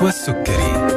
[0.00, 0.88] نشوى السكري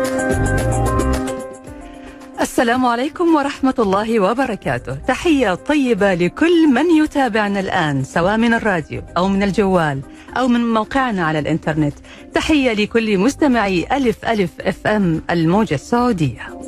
[2.41, 4.95] السلام عليكم ورحمة الله وبركاته.
[4.95, 10.01] تحية طيبة لكل من يتابعنا الآن سواء من الراديو أو من الجوال
[10.37, 11.93] أو من موقعنا على الإنترنت.
[12.33, 16.62] تحية لكل مستمعي ألف ألف FM الموجة السعودية.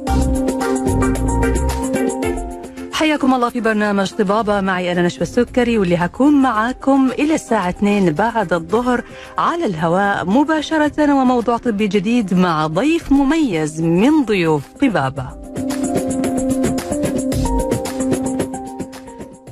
[2.96, 4.62] حياكم الله في برنامج طبابة.
[4.62, 9.04] معي أنا نشوى السكري واللي هكون معاكم إلى الساعة 2 بعد الظهر
[9.38, 15.28] على الهواء مباشرة وموضوع طبي جديد مع ضيف مميز من ضيوف طبابة.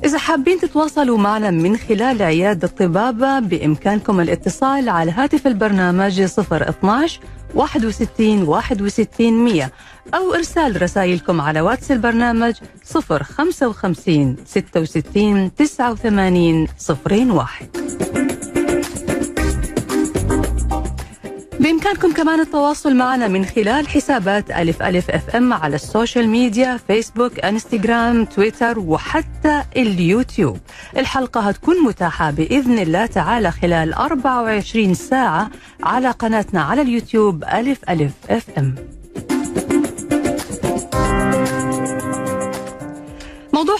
[0.04, 7.20] إذا حابين تتواصلوا معنا من خلال عيادة طبابة بإمكانكم الاتصال على هاتف البرنامج 012
[7.54, 9.70] 61 61 100
[10.14, 12.54] أو إرسال رسائلكم على واتس البرنامج
[12.84, 16.68] 055 66 89
[17.06, 18.33] 01
[21.60, 27.38] بإمكانكم كمان التواصل معنا من خلال حسابات ألف ألف FM على ال social media فيسبوك
[27.40, 30.58] إنستغرام تويتر وحتى اليوتيوب.
[30.96, 35.50] الحلقة هتكون متاحة بإذن الله تعالى خلال 24 ساعة
[35.82, 38.74] على قناتنا على اليوتيوب ألف ألف FM.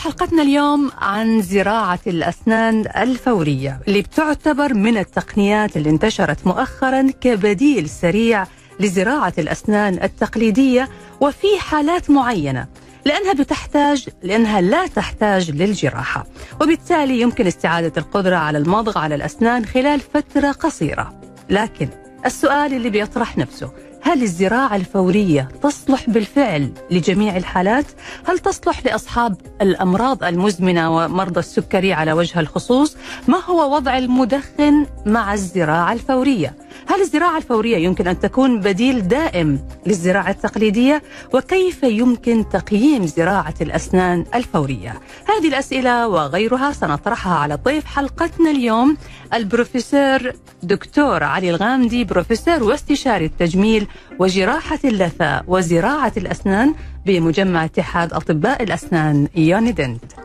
[0.04, 8.46] حلقتنا اليوم عن زراعة الأسنان الفورية اللي بتعتبر من التقنيات اللي انتشرت مؤخرا كبديل سريع
[8.80, 10.88] لزراعة الأسنان التقليدية
[11.20, 12.66] وفي حالات معينة
[13.04, 16.26] لأنها بتحتاج لأنها لا تحتاج للجراحة.
[16.60, 21.20] وبالتالي يمكن استعادة القدرة على المضغ على الأسنان خلال فترة قصيرة.
[21.50, 21.88] لكن
[22.26, 23.72] السؤال اللي بيطرح نفسه
[24.04, 27.84] هل الزراعة الفورية تصلح بالفعل لجميع الحالات؟
[28.24, 32.96] هل تصلح لأصحاب الأمراض المزمنة ومرضى السكري على وجه الخصوص؟
[33.28, 36.54] ما هو وضع المدخن مع الزراعة الفورية؟
[36.86, 41.02] هل الزراعة الفورية يمكن أن تكون بديل دائم للزراعة التقليدية؟
[41.34, 48.96] وكيف يمكن تقييم زراعة الأسنان الفورية؟ هذه الأسئلة وغيرها سنطرحها على ضيف حلقتنا اليوم
[49.34, 53.86] البروفيسور دكتور علي الغامدي بروفيسور واستشاري التجميل
[54.18, 56.74] وجراحة اللثة وزراعة الأسنان
[57.06, 60.23] بمجمع اتحاد أطباء الأسنان يونيدنت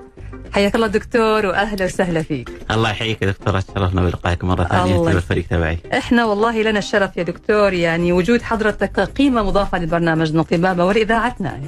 [0.53, 5.05] حياك الله دكتور واهلا وسهلا فيك الله يحييك يا دكتور تشرفنا بلقائك مرة ثانية انت.
[5.05, 10.85] والفريق تبعي إحنا والله لنا الشرف يا دكتور يعني وجود حضرتك قيمة مضافة لبرنامجنا طبابه
[10.85, 11.67] ولإذاعتنا يعني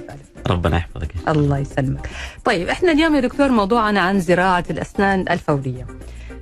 [0.49, 2.09] ربنا يحفظك الله يسلمك.
[2.45, 5.87] طيب إحنا اليوم يا دكتور موضوعنا عن زراعة الأسنان الفورية.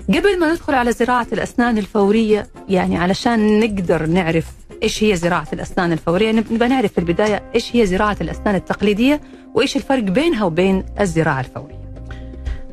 [0.09, 4.45] قبل ما ندخل على زراعة الأسنان الفورية يعني علشان نقدر نعرف
[4.83, 9.21] إيش هي زراعة الأسنان الفورية نبقى نعرف في البداية إيش هي زراعة الأسنان التقليدية
[9.53, 11.79] وإيش الفرق بينها وبين الزراعة الفورية.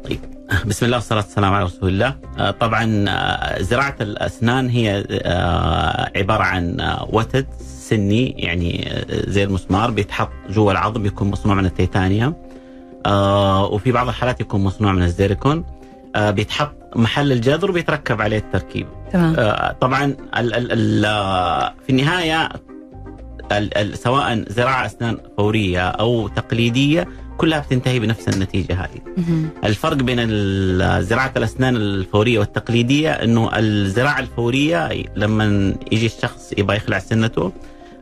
[0.08, 0.20] طيب.
[0.66, 2.14] بسم الله والصلاة والسلام على رسول الله.
[2.38, 10.30] آه، طبعا آه، زراعة الأسنان هي آه، عبارة عن وتد سني يعني زي المسمار بيتحط
[10.50, 12.34] جوا العظم يكون مصنوع من التيتانيوم.
[13.72, 15.64] وفي بعض الحالات يكون مصنوع من الزيريكون.
[16.16, 18.86] آه، بيتحط محل الجذر وبيتركب عليه التركيب.
[19.12, 19.34] تمام.
[19.80, 20.04] طبعا
[20.36, 21.02] ال ال ال
[21.86, 22.48] في النهاية
[23.52, 29.00] ال ال سواء زراعة أسنان فورية أو تقليدية كلها بتنتهي بنفس النتيجة هذه.
[29.64, 30.26] الفرق بين
[31.02, 37.52] زراعه الأسنان الفورية والتقليدية إنه الزراعة الفورية لما يجي الشخص يبغى يخلع سنته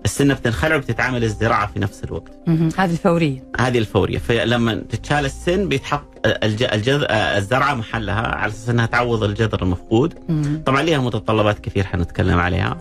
[0.05, 2.33] السنة بتنخلع وبتتعامل الزراعة في نفس الوقت.
[2.77, 3.45] هذه الفورية.
[3.61, 6.63] هذه الفورية فلما تتشال السن بيتحط الج...
[6.63, 7.05] الجذ...
[7.11, 10.15] الزرعة محلها على أساس إنها تعوض الجذر المفقود.
[10.67, 12.79] طبعا لها متطلبات كثير حنتكلم عليها.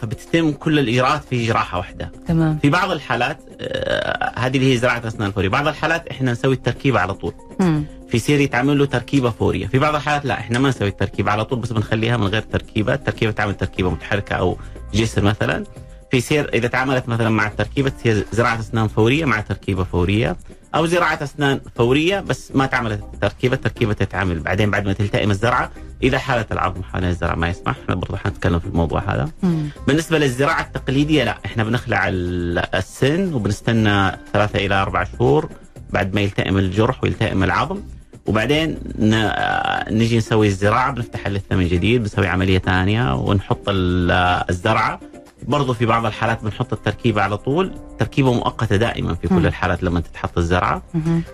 [0.00, 2.12] فبتتم كل الإجراءات في جراحة واحدة.
[2.28, 2.58] تمام.
[2.58, 7.00] في بعض الحالات آه، هذه اللي هي زراعة أسنان فوريه، بعض الحالات إحنا نسوي التركيبه
[7.00, 7.34] على طول.
[7.60, 7.84] مم.
[8.08, 11.44] في سير يتعمل له تركيبة فورية، في بعض الحالات لا إحنا ما نسوي التركيبه على
[11.44, 14.58] طول بس بنخليها من غير تركيبة، التركيبة تعمل تركيبة متحركة أو
[14.94, 15.64] جسر مثلا.
[16.10, 20.36] في سير إذا تعاملت مثلا مع التركيبة تصير زراعة أسنان فورية مع تركيبة فورية،
[20.74, 25.70] أو زراعة أسنان فورية بس ما تعملت التركيبه، التركيبة تتعمل بعدين بعد ما تلتئم الزرعة
[26.04, 29.28] إذا حالة العظم حوالين الزرع ما يسمح، إحنا برضه حنتكلم في الموضوع هذا.
[29.42, 29.68] مم.
[29.86, 35.48] بالنسبة للزراعة التقليدية لا إحنا بنخلع ال- السن وبنستنى ثلاثة إلى أربع شهور
[35.90, 37.80] بعد ما يلتئم الجرح ويلتئم العظم
[38.26, 38.78] وبعدين
[39.14, 45.00] آه، نجي نسوي الزراعة بنفتح اللثة من جديد بنسوي عملية ثانية ونحط ال- الزرعة
[45.48, 49.28] برضو في بعض الحالات بنحط التركيبة على طول تركيبة مؤقتة دائما في.
[49.28, 50.82] كل الحالات لما تتحط الزرعة.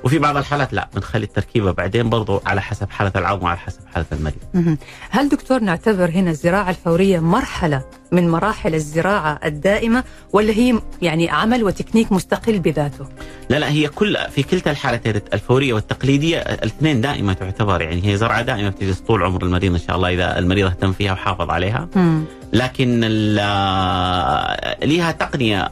[0.04, 4.06] وفي بعض الحالات لا بنخلي التركيبة بعدين برضو على حسب حالة العظم وعلى حسب حالة
[4.12, 4.76] المريض.
[5.10, 11.64] هل دكتور نعتبر هنا الزراعة الفورية مرحلة من مراحل الزراعة الدائمة ولا هي يعني عمل
[11.64, 13.06] وتكنيك مستقل بذاته؟
[13.48, 18.42] لا لا هي كل في كلتا الحالتين الفورية والتقليدية الاثنين دائما تعتبر يعني هي زرعة
[18.42, 21.88] دائما بتجلس طول عمر المريض إن شاء الله إذا المريض اهتم فيها وحافظ عليها.
[22.52, 23.00] لكن
[24.82, 25.70] ليها تقنية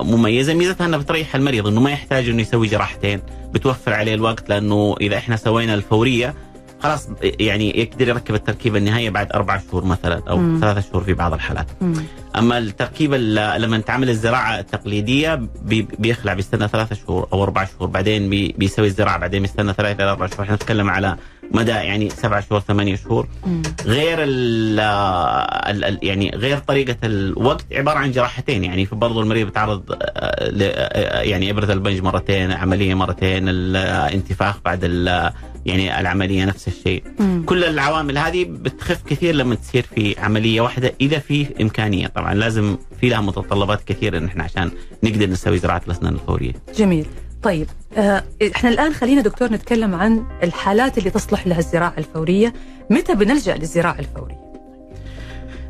[0.00, 3.20] مميزة ميزتها انها بتريح المريض إنه ما يحتاج إنه يسوي جراحتين
[3.54, 6.34] بتوفر عليه الوقت لأنه إذا إحنا سوينا الفورية
[6.82, 10.58] خلاص يعني يقدر يركب التركيبة النهائية بعد أربع شهور مثلا أو مم.
[10.60, 11.94] ثلاثة شهور في بعض الحالات مم.
[12.36, 17.88] أما التركيبة ال- لما تعمل الزراعة التقليدية بي- بيخلع بيستنى ثلاثة شهور أو أربع شهور
[17.88, 21.16] بعدين بي- بيسوي الزراعة بعدين بيستنى ثلاثة إلى أربع شهور إحنا نتكلم على
[21.50, 23.28] مدى يعني سبع شهور ثمانية شهور.
[23.46, 23.62] مم.
[23.86, 28.64] غير ال ال ال يعني غير طريقة الوقت عبارة عن جراحتين.
[28.64, 34.80] يعني برضو المريض بيتعرض آه، ل- آه، يعني إبرة البنج مرتين عملية مرتين الانتفاخ بعد
[34.82, 35.32] ال-
[35.66, 37.02] يعني العملية نفس الشيء.
[37.20, 37.42] مم.
[37.46, 42.06] كل العوامل هذه بتخف كثير لما تصير في عملية واحدة إذا في إمكانية.
[42.06, 44.70] طبعا لازم في لها متطلبات كثيرة نحن عشان
[45.04, 46.52] نقدر نسوي زراعه الأسنان الفورية.
[46.76, 47.06] جميل.
[47.42, 47.66] طيب
[47.96, 48.22] آه،
[48.56, 52.52] إحنا الآن خلينا دكتور نتكلم عن الحالات اللي تصلح لها الزراعة الفورية.
[52.90, 54.46] متى بنلجأ للزراعة الفورية؟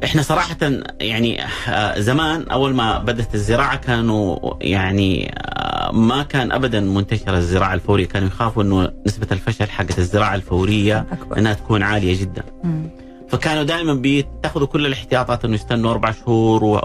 [0.05, 0.57] إحنا صراحة
[1.01, 7.75] يعني آه، زمان أول ما بدت الزراعة كانوا يعني آه، ما كان ابدا منتشرة الزراعة
[7.75, 8.07] الفورية.
[8.09, 11.39] كانوا يخافوا إنه نسبة الفشل حقت الزراعة الفورية أكبر.
[11.39, 12.43] إنها تكون عالية جدا.
[12.65, 12.91] مم.
[13.29, 16.81] فكانوا دائما بيتخذوا كل الاحتياطات إنه يستنوا أربع شهور و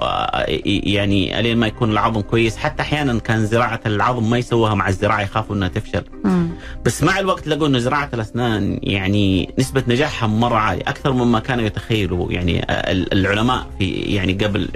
[0.66, 2.58] يعني إلين ما يكون العظم كويس.
[2.58, 6.04] حتى أحيانا كان زراعة العظم ما يسووها مع الزراعة يخافوا إنها تفشل.
[6.24, 6.50] مم.
[6.86, 11.66] بس مع الوقت لقوا إنه زراعة الأسنان يعني نسبة نجاحها مرة عالية أكثر مما كانوا
[11.66, 12.32] يتخيلوا.
[12.32, 14.68] يعني ال- العلماء في يعني قبل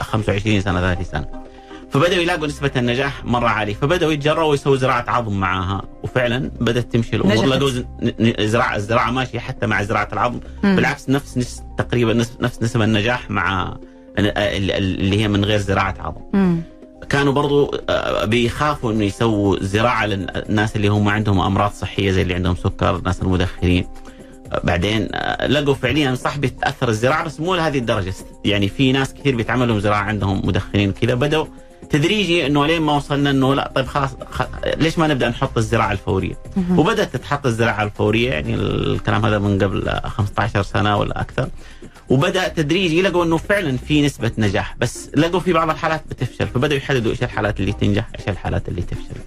[0.00, 1.43] 25 سنة 30 سنة.
[1.94, 3.74] فبدأوا يلاقوا نسبة النجاح مرة عالية.
[3.74, 5.82] فبدأوا يتجرؤوا يسووا زراعة عظم معاها.
[6.02, 7.34] وفعلا بدأت تمشي الأمور.
[7.34, 7.48] نجحت.
[7.48, 10.40] لقوا ز- ن- ن- زراعه الزراعة ماشية حتى مع زراعة العظم.
[10.62, 10.76] مم.
[10.76, 13.76] بالعكس نفس نفس تقريبا نفس, نفس نسب النجاح مع
[14.18, 14.70] ال- ال-
[15.00, 16.20] اللي هي من غير زراعة عظم.
[16.32, 16.62] مم.
[17.08, 22.34] كانوا برضو آه، بيخافوا إنه يسووا زراعة للناس اللي هم عندهم أمراض صحية زي اللي
[22.34, 23.86] عندهم سكر الناس المدخنين.
[24.52, 28.14] آه، بعدين آه، لقوا فعليا صح بتأثر الزراعة بس مو لهذه الدرجة.
[28.44, 31.46] يعني في ناس كثير بيتعملوا زراعة عندهم مدخنين كذا بدأوا
[31.94, 34.42] تدريجي إنه لين ما وصلنا إنه لا طيب خلاص خ...
[34.76, 36.34] ليش ما نبدأ نحط الزراعة الفورية؟
[36.70, 41.48] وبدأت تتحط الزراعة الفورية يعني الكلام هذا من قبل آه، 15 سنة ولا أكثر.
[42.08, 46.78] وبدأ تدريجي لقوا إنه فعلا في نسبة نجاح بس لقوا في بعض الحالات بتفشل فبدأوا
[46.78, 49.20] يحددوا إيش الحالات اللي تنجح إيش الحالات اللي تفشل.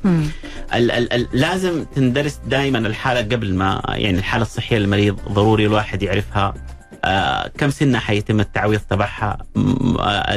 [0.73, 6.03] ال ال ال لازم تندرس دائما الحالة قبل ما يعني الحالة الصحية للمريض ضروري الواحد
[6.03, 6.53] يعرفها.
[7.05, 10.35] آه كم سنة حيتم التعويض تبعها؟ آه،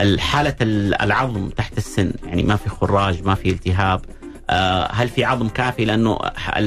[0.00, 4.00] ال- العظم تحت السن يعني ما في خراج ما في التهاب.
[4.50, 6.18] آه هل في عظم كافي؟ لأنه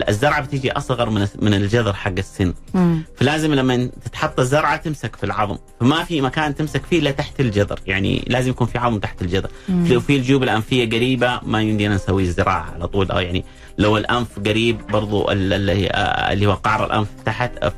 [0.09, 2.53] الزرعة بتيجي أصغر من من الجذر حق السن.
[2.73, 3.03] مم.
[3.17, 5.57] فلازم لما تتحط الزرعة تمسك في العظم.
[5.79, 7.79] فما في مكان تمسك فيه إلا تحت الجذر.
[7.87, 9.49] يعني لازم يكون في عظم تحت الجذر.
[9.69, 9.87] مم.
[9.87, 13.11] لو في الجيوب الأنفية قريبة ما يمدينا نسوي الزراعة على طول.
[13.11, 13.45] أو يعني
[13.77, 17.73] لو الأنف قريب برضو اللي آه، اللي هو قعر الأنف تحت آه،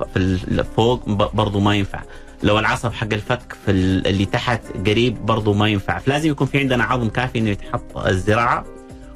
[0.76, 2.02] فوق برضو ما ينفع.
[2.44, 6.00] لو العصب حق الفك في ال- اللي تحت قريب برضو ما ينفع.
[6.00, 8.66] فلازم يكون في عندنا عظم كافي إنه يتحط الزراعة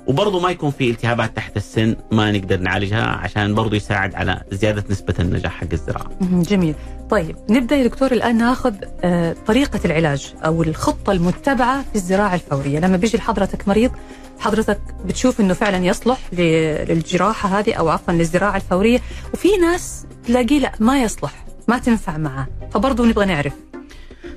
[0.08, 4.84] وبرضه ما يكون في التهابات تحت السن ما نقدر نعالجها عشان برضه يساعد على زيادة
[4.90, 6.10] نسبة النجاح حق الزراعة.
[6.22, 6.76] جميل.
[7.10, 8.74] طيب نبدأ يا دكتور الآن ناخذ
[9.04, 12.80] آه، طريقة العلاج أو الخطة المتبعة في الزراعة الفورية.
[12.80, 13.92] لما بيجي لحضرتك مريض
[14.40, 19.00] حضرتك بتشوف إنه فعلا يصلح للجراحة هذه أو عفوا للزراعة الفورية
[19.34, 21.43] وفي ناس تلاقيه لا ما يصلح.
[21.68, 23.54] ما تنفع معاه فبرضه نبغى نعرف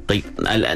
[0.08, 0.22] طيب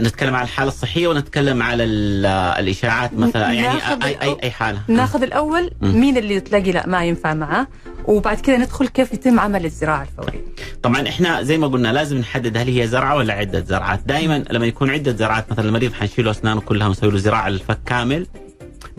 [0.00, 4.80] نتكلم عن الحالة الصحية ونتكلم على ال- الإشاعات مثلا يعني اي اي اي حالة.
[4.88, 5.70] ناخذ الأول.
[5.82, 7.66] مين اللي تلاقي لا ما ينفع معاه
[8.04, 10.40] وبعد كذا ندخل كيف يتم عمل الزراعة الفوريه
[10.82, 14.66] طبعا إحنا زي ما قلنا لازم نحدد هل هي زرعة ولا عدة زرعات، دائما لما
[14.66, 18.26] يكون عدة زرعات مثلا المريض حنشيله أسنانه كلها ونسوي له زراعة للفك كامل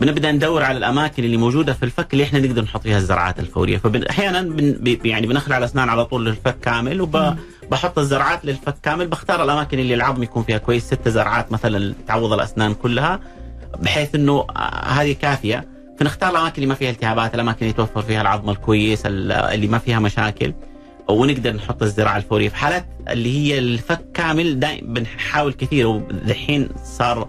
[0.00, 3.76] بنبدأ ندور على الأماكن اللي موجودة في الفك اللي إحنا نقدر نحط فيها الزراعات الفورية،
[3.78, 9.06] فاحيانا بن يعني بنخلع الأسنان على طول للفك كامل وبحط الزرعات للفك كامل.
[9.06, 10.86] بختار الأماكن اللي العظم يكون فيها كويس.
[10.86, 13.20] ست زرعات مثلا تعوض الأسنان كلها
[13.82, 15.68] بحيث إنه آه، هذه كافية.
[16.00, 19.78] فنختار الأماكن اللي ما فيها التهابات، الأماكن اللي يتوفر فيها العظم الكويس ال- اللي ما
[19.78, 20.52] فيها مشاكل.
[21.08, 25.86] ونقدر نحط الزراعة الفورية في حالات اللي هي الفك كامل دائما بنحاول كثير.
[25.86, 27.28] ودحين صار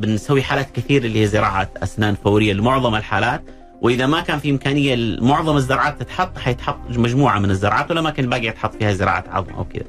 [0.00, 3.42] بنسوي حالات كثير اللي هي زراعة أسنان فورية لمعظم الحالات.
[3.82, 8.74] وإذا ما كان في إمكانية معظم الزرعات تتحط حيتحط مجموعة من الزرعات والاماكن الباقيه تحط
[8.74, 9.84] فيها زراعة عظم أو كذا.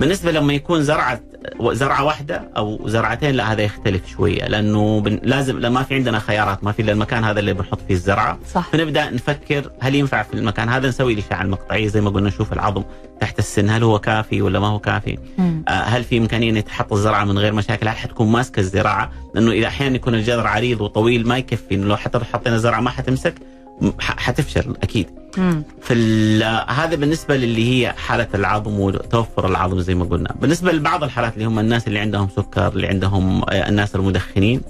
[0.00, 1.20] بالنسبة لما يكون زرعة
[1.60, 6.64] زرعة واحدة أو زرعتين لا هذا يختلف شوية لأنه بن لازم لما في عندنا خيارات
[6.64, 8.38] ما في إلا المكان هذا اللي بنحط فيه الزرعة.
[8.52, 8.68] صح.
[8.72, 12.82] فنبدأ نفكر هل ينفع في المكان هذا نسوي الاشعه المقطعيه زي ما قلنا نشوف العظم
[13.20, 15.64] تحت السن هل هو كافي ولا ما هو كافي؟ مم.
[15.68, 19.52] آه، هل في إمكانية ان تحط الزرعة من غير مشاكل؟ هل حتكون ماسكة الزراعة؟ لأنه
[19.52, 23.34] اذا أحيانا يكون الجذر عريض وطويل ما يكفي إنه لو حتى حطينا زرعه ما حتمسك
[24.00, 25.06] حتفشل أكيد.
[25.82, 31.44] فهذا بالنسبة للي هي حالة العظم وتوفر العظم زي ما قلنا بالنسبة لبعض الحالات اللي
[31.44, 34.60] هم الناس اللي عندهم سكر اللي عندهم آه، الناس المدخنين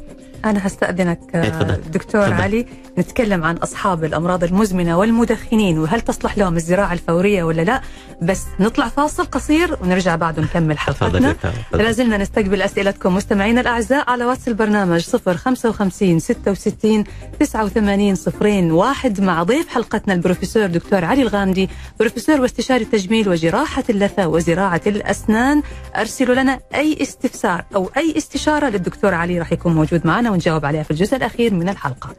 [0.44, 1.80] أنا هستأذنك آه، تفضل.
[1.90, 2.32] دكتور تفضل.
[2.42, 2.66] علي
[2.98, 7.80] نتكلم عن أصحاب الأمراض المزمنة والمدخنين وهل تصلح لهم الزراعة الفورية ولا لا
[8.22, 11.84] بس نطلع فاصل قصير ونرجع بعد نكمل حلقتنا دكتور تفضل.
[11.84, 15.00] لا زلنا نستقبل أسئلتكم مستمعينا الأعزاء على واتس البرنامج
[15.36, 17.04] 055 66
[17.40, 21.68] 89 صفرين واحد مع ضيف حلقتنا البروفيسور دكتور علي الغامدي
[22.00, 25.62] بروفيسور واستشاري التجميل وجراحة اللثة وزراعة الأسنان
[25.96, 30.82] أرسلوا لنا أي استفسار أو أي استشارة للدكتور علي راح يكون موجود معنا ونجاوب عليها
[30.82, 32.14] في الجزء الأخير من الحلقة.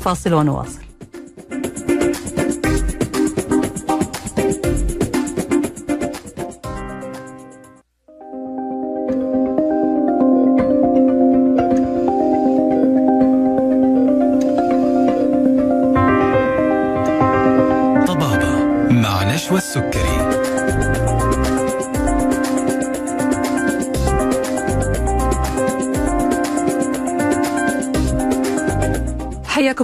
[0.00, 0.83] فاصل ونواصل.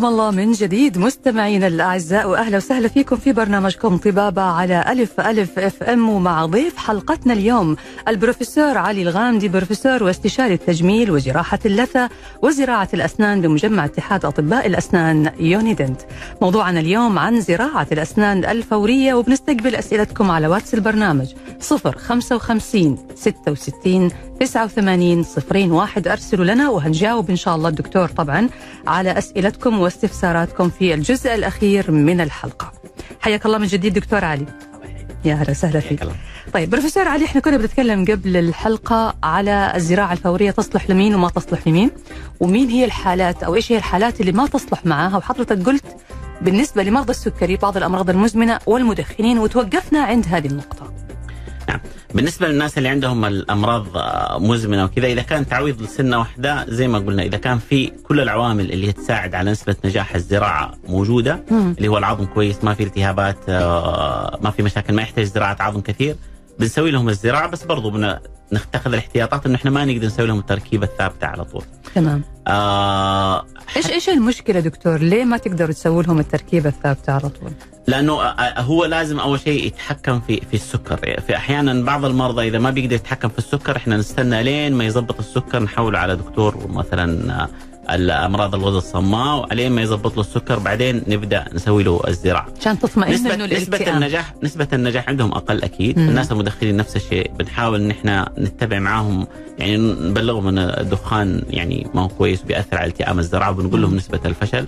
[0.01, 5.59] حياكم الله من جديد مستمعينا الأعزاء وأهلا وسهلا فيكم في برنامجكم طبابة على ألف ألف
[5.59, 7.77] FM ومع ضيف حلقتنا اليوم
[8.09, 12.09] البروفيسور علي الغامدي بروفيسور واستشاري التجميل وجراحة اللثة
[12.43, 16.01] وزراعة الأسنان بمجمع اتحاد أطباء الأسنان يونيدنت.
[16.43, 21.27] موضوعنا اليوم عن زراعة الأسنان الفورية وبنستقبل أسئلتكم على واتس البرنامج
[21.61, 26.09] 055 66 89 صفرين واحد.
[26.09, 28.49] أرسلوا لنا وهنجاوب إن شاء الله الدكتور طبعا
[28.87, 32.73] على أسئلتكم واستفساراتكم في الجزء الأخير من الحلقة.
[33.21, 34.47] حياك الله من جديد دكتور علي.
[35.25, 36.05] يا أهلا وسهلا فيك.
[36.53, 41.67] طيب بروفيسور علي إحنا كنا بنتكلم قبل الحلقة على الزراعة الفورية تصلح لمين وما تصلح
[41.69, 41.91] لمين؟
[42.41, 45.85] ومين هي الحالات أو إيش هي الحالات اللي ما تصلح معاها؟ وحضرتك قلت
[46.43, 50.93] بالنسبة لمرضى السكري بعض الأمراض المزمنة والمدخنين وتوقفنا عند هذه النقطة.
[51.71, 51.81] نعم
[52.15, 56.99] بالنسبة للناس اللي عندهم الأمراض آه، مزمنة وكذا إذا كان تعويض لسنة واحدة زي ما
[56.99, 61.75] قلنا إذا كان في كل العوامل اللي تساعد على نسبة نجاح الزراعة موجودة مم.
[61.79, 65.81] اللي هو العظم كويس ما في التهابات آه، ما في مشاكل ما يحتاج زراعة عظم
[65.81, 66.17] كثير
[66.61, 68.17] بنسوي لهم الزراعة بس برضو بن-
[68.53, 71.63] نتخذ الاحتياطات إنه إحنا ما نقدر نسوي لهم التركيبة الثابتة على طول.
[71.95, 77.51] تمام آه إيش إيش المشكلة دكتور؟ ليه ما تقدروا تسووا لهم التركيبة الثابتة على طول؟
[77.87, 78.13] لأنه
[78.59, 82.93] هو لازم أول شيء يتحكم في في السكر، في أحيانا بعض المرضى إذا ما بيقدر
[82.95, 87.49] يتحكم في السكر إحنا نستنى لين ما يظبط السكر نحوله على دكتور مثلا آه،
[87.91, 92.47] الأمراض الغدد الصماء وعلين ما يظبط له السكر بعدين نبدأ نسوي له الزراعة.
[92.61, 96.09] عشان تطمئن نسبة إنه نسبة النجاح نسبة النجاح عندهم أقل أكيد، مم.
[96.09, 99.27] الناس المدخنين نفس الشيء، بنحاول إن إحنا نتبع معاهم
[99.59, 103.95] يعني نبلغهم إن الدخان يعني ما هو كويس وبيأثر على التئام الزرعة وبنقول لهم.
[103.97, 104.67] نسبة الفشل.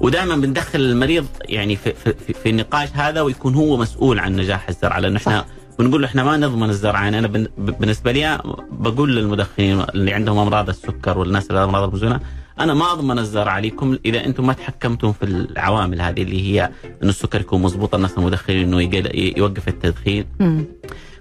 [0.00, 4.68] ودائما بندخل المريض يعني في, في, في, في النقاش هذا ويكون هو مسؤول عن نجاح
[4.68, 5.46] الزرعة لأنه إحنا صح.
[5.78, 8.38] بنقول له إحنا ما نضمن الزرعه يعني أنا بالنسبة لي
[8.70, 12.20] بقول للمدخنين اللي عندهم أمراض السكر والناس اللي الامراض المزمنه
[12.60, 16.70] أنا ما أضمن الزرعه عليكم إذا أنتم ما تحكمتم في العوامل هذه اللي هي
[17.02, 19.02] إنه السكر يكون مضبوط الناس المدخنين إنه
[19.36, 20.64] يوقف التدخين مم.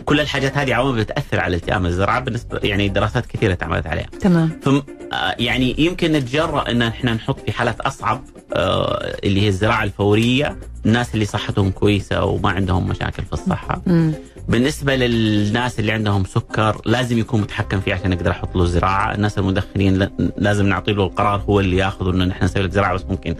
[0.06, 4.50] كل الحاجات هذه عوامل بتأثر على التئام الزرعه بالنسبة يعني دراسات كثيرة اتعملت عليها تمام
[4.64, 4.76] ثم
[5.14, 8.24] آه، يعني يمكن نتجرأ إن إحنا نحط في حالات أصعب
[8.54, 14.14] آه، اللي هي الزراعة الفورية الناس اللي صحتهم كويسة وما عندهم مشاكل في الصحة مم.
[14.48, 19.38] بالنسبة للناس اللي عندهم سكر لازم يكون متحكم فيه عشان نقدر أحط له زراعة، الناس
[19.38, 23.36] المدخنين لازم نعطي له القرار هو اللي ياخذه إنه نحن نسوي لك زراعة بس ممكن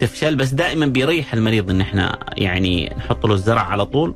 [0.00, 0.36] تفشل.
[0.36, 4.14] بس دائما بيريح المريض إن إحنا يعني نحط له الزرع على طول.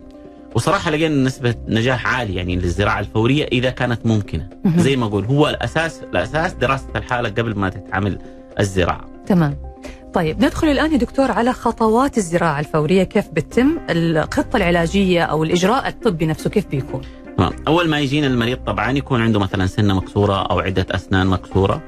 [0.55, 4.49] وصراحة لقينا نسبة نجاح عالية يعني للزراعة الفورية إذا كانت ممكنة.
[4.65, 4.81] مهم.
[4.81, 8.19] زي ما أقول هو الأساس الأساس دراسة الحالة قبل ما تتعمل
[8.61, 9.05] الزراعة.
[9.27, 9.72] تمام.
[10.15, 15.89] طيب ندخل الآن يا دكتور على خطوات الزراعة الفورية كيف بتتم الخطة العلاجية أو الإجراء
[15.89, 17.01] الطبي نفسه كيف بيكون؟
[17.37, 21.83] تمام أول ما يجينا المريض طبعا يكون عنده مثلا سنة مكسورة أو عدة أسنان مكسورة.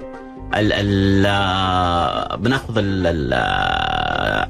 [0.54, 3.34] ال ال بناخذ ال ال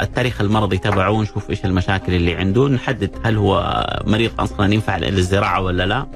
[0.03, 5.61] التاريخ المرضي تبعه ونشوف إيش المشاكل اللي عنده نحدد هل هو مريض أصلا ينفع للزراعة
[5.63, 6.07] ولا لا.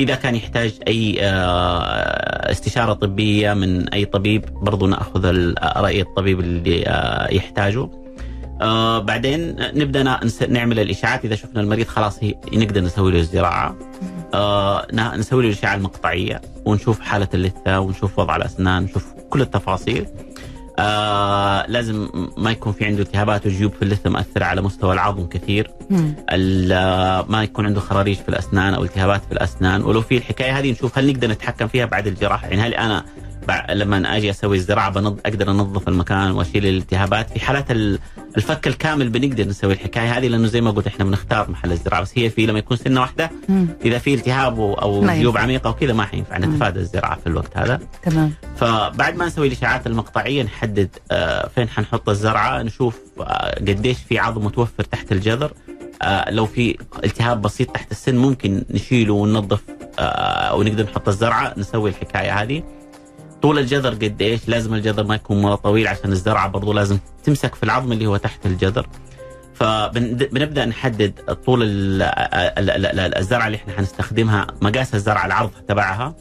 [0.00, 6.40] إذا كان يحتاج أي آه، استشارة طبية من أي طبيب برضو نأخذ ال- رأي الطبيب
[6.40, 7.88] اللي آه، يحتاجه.
[8.62, 11.24] آه بعدين نبدأ نس- نعمل الإشاعات.
[11.24, 12.18] إذا شفنا المريض خلاص
[12.52, 13.76] نقدر نسوي له الزراعة.
[14.34, 20.06] آه ن- نسوي له الاشعه المقطعية ونشوف حالة اللثة ونشوف وضع الأسنان نشوف كل التفاصيل.
[20.78, 25.70] آه لازم ما يكون في عنده التهابات وجيوب في اللثة مأثره على مستوى العظم كثير.
[26.30, 29.82] ال- ما يكون عنده خراريج في الأسنان أو التهابات في الأسنان.
[29.82, 32.48] ولو في الحكاية هذه نشوف هل نقدر نتحكم فيها بعد الجراحة.
[32.48, 33.04] يعني هل أنا
[33.70, 37.30] لما أجي أسوي الزراعة بنض أقدر أنظف المكان وأشيل الالتهابات.
[37.30, 37.98] في حالات ال-
[38.36, 42.02] الفك الكامل بنقدر نسوي الحكاية هذه لأنه زي ما قلت إحنا بنختار محل الزراعة.
[42.02, 43.66] بس هي في لما يكون سنة واحدة مم.
[43.84, 45.36] إذا في التهاب أو جيوب.
[45.38, 46.38] عميقة وكذا ما حينفع.
[46.38, 47.80] نتفادى الزراعة في الوقت هذا.
[48.02, 48.32] تمام.
[48.56, 52.62] فبعد ما نسوي الإشاعات المقطعية نحدد آه، فين حنحط الزرعة.
[52.62, 55.52] نشوف آه، قديش في عظم متوفر تحت الجذر.
[56.02, 59.60] آه، لو في التهاب بسيط تحت السن ممكن نشيله وننظف
[59.98, 61.54] آه، ونقدر نحط الزرعة.
[61.56, 62.62] نسوي الحكاية هذه.
[63.44, 67.62] طول الجذر قديش؟ لازم الجذر ما يكون مرة طويل عشان الزرعة برضو لازم تمسك في
[67.62, 68.86] العظم اللي هو تحت الجذر.
[69.54, 71.12] فبنبدا نحدد
[71.46, 76.14] طول ال- ال- ال- ال- الزرعة اللي إحنا حنستخدمها مقاس الزرعة العرض تبعها.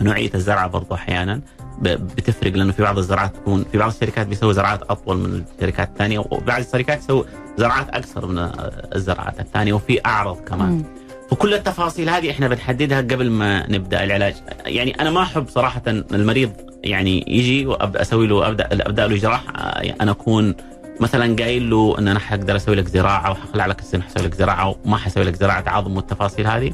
[0.00, 1.40] نوعيه الزرعة برضو أحيانا.
[1.82, 6.18] بتفرق لأنه في بعض الزراعات تكون في بعض الشركات بيسوي زراعات أطول من الشركات الثانية
[6.18, 7.24] وبعض الشركات تسوي
[7.58, 8.50] زراعات اقصر من
[8.94, 10.68] الزراعات الثانية وفي أعرض كمان.
[10.72, 10.84] مم.
[11.30, 14.34] وكل التفاصيل هذه إحنا بنحددها قبل ما نبدأ العلاج.
[14.66, 16.52] يعني أنا ما أحب صراحة المريض
[16.84, 19.42] يعني يجي وأبدأ أسوي له أبدأ أبدأ له جراح.
[19.56, 20.54] آه، أنا أكون
[21.00, 24.76] مثلا قايل له إن أنا حقدر أسوي لك زراعة وحخلع لك السن حسوي لك زراعة
[24.84, 26.72] وما حسوي لك زراعة عظم والتفاصيل هذه.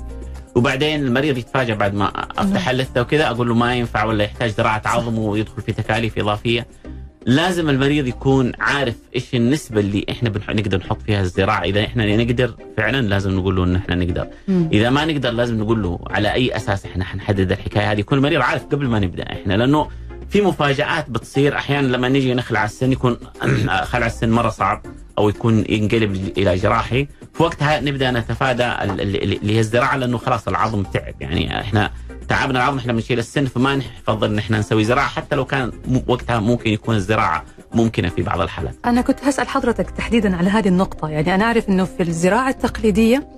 [0.54, 2.08] وبعدين المريض يتفاجئ بعد ما
[2.38, 6.66] أفتح اللثه وكذا أقول له ما ينفع ولا يحتاج زراعة عظم ويدخل في تكاليف إضافية.
[7.26, 10.30] لازم المريض يكون عارف إيش النسبة اللي إحنا.
[10.48, 14.68] نقدر نحط فيها الزراعة إذا إحنا نقدر فعلا لازم نقول له إن إحنا نقدر مم.
[14.72, 18.40] إذا ما نقدر لازم نقول له على أي أساس إحنا حنحدد الحكاية هذه يكون المريض
[18.40, 19.88] عارف قبل ما نبدأ إحنا لأنه
[20.30, 23.16] في مفاجآت بتصير أحيانا لما نيجي نخلع السن يكون
[23.92, 24.82] خلع السن مرة صعب
[25.18, 30.18] أو يكون ينقلب إلى جراحي في وقتها نبدأ نتفادى ال- ال- اللي هي الزراعة لأنه
[30.18, 31.90] خلاص العظم تعب يعني إحنا
[32.28, 35.72] تعبنا العظم إحنا بنشيل السن فما نفضل إن إحنا نسوي زراعة حتى لو كان
[36.06, 38.74] وقتها ممكن يكون الزراعة ممكنة في بعض الحالات.
[38.84, 43.28] أنا كنت هسأل حضرتك تحديدا على هذه النقطة يعني أنا أعرف أنه في الزراعة التقليدية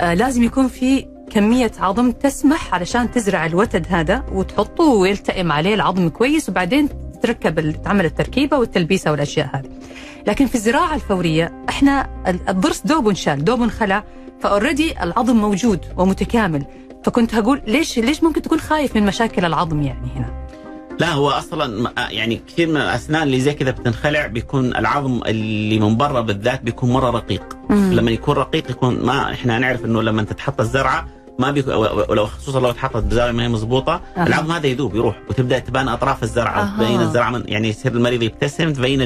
[0.00, 6.08] آه لازم يكون في كمية عظم تسمح علشان تزرع الوتد هذا وتحطه ويلتئم عليه العظم
[6.08, 6.88] كويس وبعدين
[7.22, 9.68] تركب تعمل التركيبة والتلبيسة والأشياء هذه.
[10.26, 14.04] لكن في الزراعة الفورية إحنا ال- الضرس دوب انشال دوب انخلع
[14.40, 16.64] فاوريدي العظم موجود ومتكامل.
[17.04, 20.42] فكنت هقول ليش ليش ممكن تكون خايف من مشاكل العظم يعني هنا
[21.00, 25.96] لا هو أصلا يعني كثير من الأسنان اللي زي كذا بتنخلع بيكون العظم اللي من
[25.96, 27.92] برا بالذات بيكون مرة رقيق مم.
[27.92, 32.60] لما يكون رقيق يكون ما إحنا نعرف إنه لما تتحط الزرعة ما بيكون ولو خصوصا
[32.60, 34.26] لو اتحطت بزاويه ما هي مضبوطة أها.
[34.26, 36.76] العظم هذا يدوب يروح وتبدأ تبان أطراف الزرعة أها.
[36.76, 39.02] تبين الزرعة من يعني يصير المريض يبتسم تبين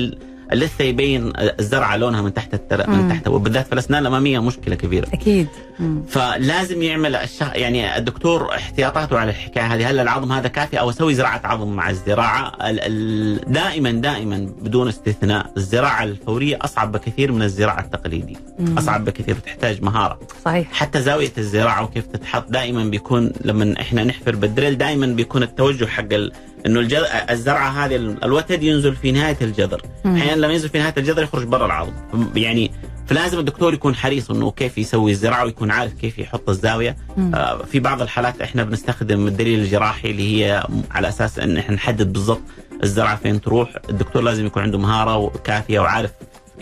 [0.52, 2.90] اللثه يبين الزرعة لونها من تحت التر...
[2.90, 5.06] من تحت وبالذات في الاسنان الاماميه مشكلة كبيرة.
[5.12, 5.48] أكيد.
[5.78, 6.02] مم.
[6.08, 7.50] فلازم يعمل الشخ...
[7.54, 11.90] يعني الدكتور احتياطاته على الحكاية هذه هل العظم هذا كافي أو أسوي زراعة عظم مع
[11.90, 12.80] الزراعة؟ ال...
[12.80, 13.52] ال...
[13.52, 18.36] دائما دائما بدون استثناء الزراعة الفورية أصعب بكثير من الزراعة التقليدية.
[18.58, 18.78] مم.
[18.78, 20.18] أصعب بكثير بتحتاج مهارة.
[20.44, 20.72] صحيح.
[20.72, 26.12] حتى زاوية الزراعة وكيف تتحط دائما بيكون لما إحنا نحفر بالدريل دائما بيكون التوجه حق
[26.12, 26.32] ال...
[26.66, 26.96] إنه الج...
[27.30, 29.82] الزرعة هذه ال- الوتد ينزل في نهاية الجذر.
[30.06, 31.92] أحيانا لما ينزل في نهاية الجذر يخرج برا العظم
[32.36, 32.70] يعني
[33.06, 36.96] فلازم الدكتور يكون حريص إنه كيف يسوي الزراعة ويكون عارف كيف يحط الزاوية.
[37.34, 42.12] آه في بعض الحالات إحنا بنستخدم الدليل الجراحي اللي هي على أساس إن إحنا نحدد
[42.12, 42.40] بالضبط
[42.82, 43.70] الزرعه فين تروح.
[43.90, 46.10] الدكتور لازم يكون عنده مهارة كافيه وعارف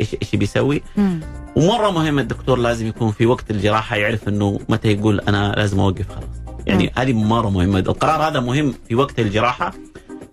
[0.01, 1.21] إيش إيش بيسوي مم.
[1.57, 6.09] ومرة مهم الدكتور لازم يكون في وقت الجراحة يعرف إنه متى يقول أنا لازم أوقف
[6.09, 6.25] خلاص.
[6.67, 7.79] يعني هذه مرة مهمة.
[7.79, 9.73] القرار هذا مهم في وقت الجراحة.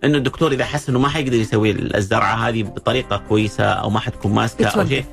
[0.04, 4.32] إنه الدكتور إذا حس إنه ما حيقدر يسوي الزرعة هذه بطريقة كويسة أو ما حتكون
[4.32, 4.88] ماسكة أو.
[4.88, 5.04] شيء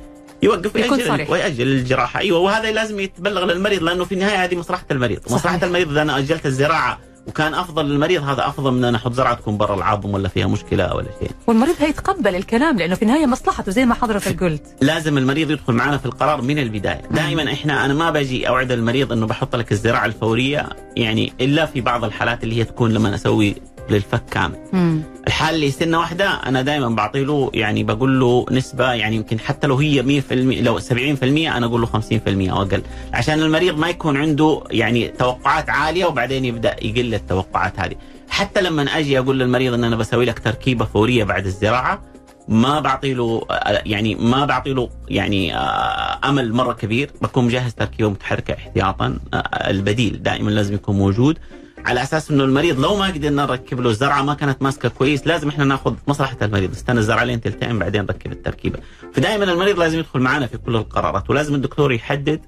[0.42, 1.26] يوقف ويأجل.
[1.30, 5.32] ويأجل الجراحة أيوه وهذا لازم يتبلغ للمريض لأنه في النهاية هذه مصلحة المريض صحيح.
[5.32, 9.34] مصلحة المريض إذا أنا أجلت الزراعة وكان أفضل للمريض هذا أفضل من أن أحط زرعه
[9.34, 13.72] تكون برا العظم ولا فيها مشكلة ولا شيء والمريض هيتقبل الكلام لأنه في النهاية مصلحته
[13.72, 17.94] زي ما حضرتك قلت لازم المريض يدخل معنا في القرار من البداية دائما إحنا أنا
[17.94, 22.56] ما باجي أوعد المريض إنه بحط لك الزراعة الفورية يعني إلا في بعض الحالات اللي
[22.56, 23.54] هي تكون لما أسوي
[23.90, 24.56] للفك كامل.
[24.72, 25.02] مم.
[25.26, 29.66] الحال اللي سنة واحدة أنا دائما بعطي له يعني بقول له نسبة يعني يمكن حتى
[29.66, 32.82] لو هي 100% لو 70% أنا أقول له 50% أو أقل.
[33.12, 37.94] عشان المريض ما يكون عنده يعني توقعات عالية وبعدين يبدأ يقل التوقعات هذه.
[38.28, 42.02] حتى لما أجي أقول للمريض إن أنا بسوي لك تركيبة فورية بعد الزراعة
[42.48, 43.46] ما بعطي له
[43.86, 47.10] يعني ما بعطي له يعني آه، أمل مرة كبير.
[47.22, 49.36] بكون مجهز تركيبة متحركة احتياطا آه،
[49.70, 51.38] البديل دائما لازم يكون موجود.
[51.86, 55.48] على أساس إنه المريض لو ما قدرنا نركب له الزرعة ما كانت ماسكة كويس لازم
[55.48, 56.70] إحنا ناخذ مصلحة المريض.
[56.70, 58.78] نستنى الزرعة لين تلتئم بعدين نركب التركيبة.
[59.12, 62.40] فدائما المريض لازم يدخل معنا في كل القرارات ولازم الدكتور يحدد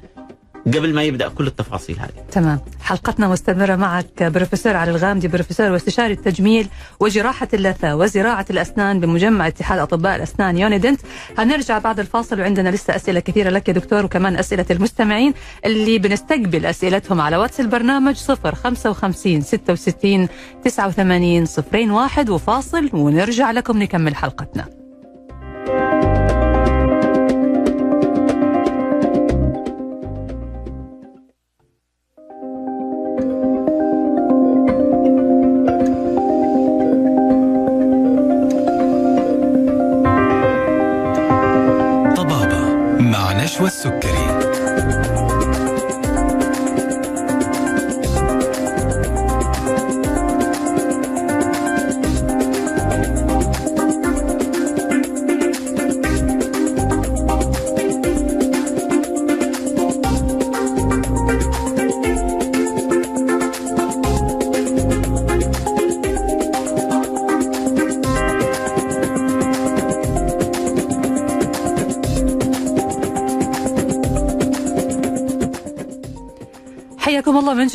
[0.66, 2.24] قبل ما يبدأ كل التفاصيل هذه.
[2.32, 2.60] تمام.
[2.82, 6.68] حلقتنا مستمرة معك بروفيسور علي الغامدي بروفيسور واستشاري التجميل
[7.00, 11.00] وجراحة اللثة وزراعة الأسنان بمجمع اتحاد أطباء الأسنان يونيدنت.
[11.38, 16.66] هنرجع بعد الفاصل وعندنا لسه أسئلة كثيرة لك يا دكتور وكمان أسئلة المستمعين اللي بنستقبل
[16.66, 20.28] أسئلتهم على واتس البرنامج 055 66
[20.64, 21.46] 89
[21.92, 24.81] 01 وفاصل ونرجع لكم نكمل حلقتنا.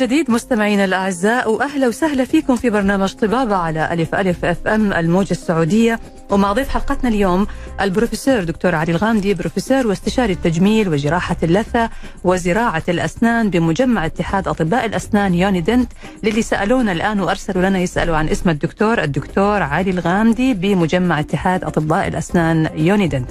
[0.00, 6.00] جديد مستمعينا الأعزاء وأهلا وسهلا فيكم في برنامج طبابة على ألف ألف FM الموجة السعودية.
[6.30, 7.46] ومع ضيف حلقتنا اليوم
[7.80, 11.90] البروفيسور دكتور علي الغامدي بروفيسور واستشاري التجميل وجراحة اللثة
[12.24, 18.50] وزراعة الأسنان بمجمع اتحاد أطباء الأسنان يونيدنت للي سألونا الآن وأرسلوا لنا يسألوا عن اسم
[18.50, 23.30] الدكتور الدكتور علي الغامدي بمجمع اتحاد أطباء الأسنان يونيدنت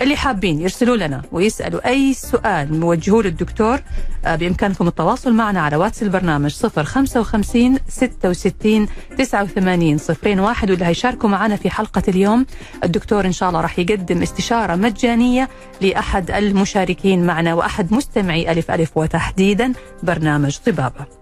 [0.00, 3.80] اللي حابين يرسلوا لنا ويسألوا أي سؤال موجهوه للدكتور
[4.24, 9.98] آه، بإمكانكم التواصل معنا على واتس البرنامج 055 66 89
[10.40, 12.46] 01 واللي هيشاركوا معنا في حلقة اليوم.
[12.84, 15.48] الدكتور إن شاء الله راح يقدم استشارة مجانية
[15.80, 21.21] لأحد المشاركين معنا وأحد مستمعي ألف ألف وتحديدا برنامج طبابة.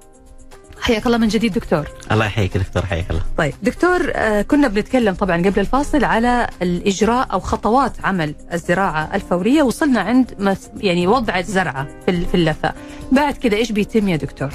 [0.91, 1.89] حياك الله من جديد دكتور.
[2.13, 3.23] الله يحييك دكتور حياك الله.
[3.39, 9.63] طيب دكتور آه، كنا بنتكلم طبعا قبل الفاصل على الإجراء أو خطوات عمل الزراعة الفورية
[9.63, 12.73] وصلنا عند يعني وضع الزرعة في ال- في اللثه
[13.13, 14.51] بعد كده إيش بيتم يا دكتور؟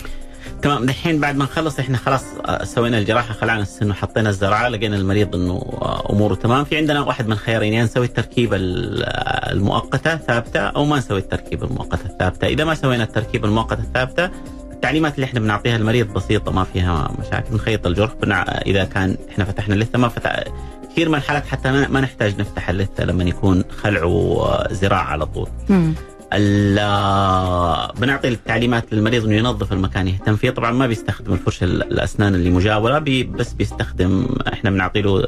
[0.61, 4.95] تمام دحين بعد ما نخلص إحنا خلاص آه، سوينا الجراحة خلعنا السن وحطينا الزراعة لقينا
[4.95, 6.63] المريض إنه آه، أموره تمام.
[6.65, 9.03] في عندنا واحد من الخيارين يا نسوي التركيبه ال-
[9.51, 12.47] المؤقتة ثابته أو ما نسوي التركيبه المؤقتة الثابتة.
[12.47, 14.29] إذا ما سوينا التركيبه المؤقتة الثابتة
[14.75, 17.51] التعليمات اللي إحنا بنعطيها المريض بسيطة ما فيها مشاكل.
[17.51, 18.43] بنخيط الجرح بنع...
[18.43, 20.43] إذا كان إحنا فتحنا اللثة ما فتح
[20.91, 25.47] كثير من الحالات حتى ما ما نحتاج نفتح اللثة لما يكون خلع وزراعة على طول.
[25.69, 25.93] مم.
[26.33, 30.49] ال- بنعطي التعليمات للمريض إنه ينظف المكان يهتم فيه.
[30.49, 35.25] طبعا ما بيستخدم الفرشه ال- الأسنان اللي مجاوره بي بس بيستخدم إحنا بنعطي له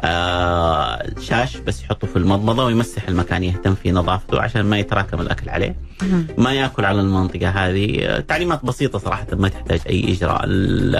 [0.00, 5.48] آه، الشاش بس يحطه في المضمضه ويمسح المكان يهتم في نظافته عشان ما يتراكم الأكل
[5.50, 5.76] عليه.
[6.02, 6.26] مم.
[6.38, 8.18] ما يأكل على المنطقة هذه.
[8.28, 10.40] تعليمات بسيطة صراحة ما تحتاج أي إجراء.
[10.44, 10.96] ال-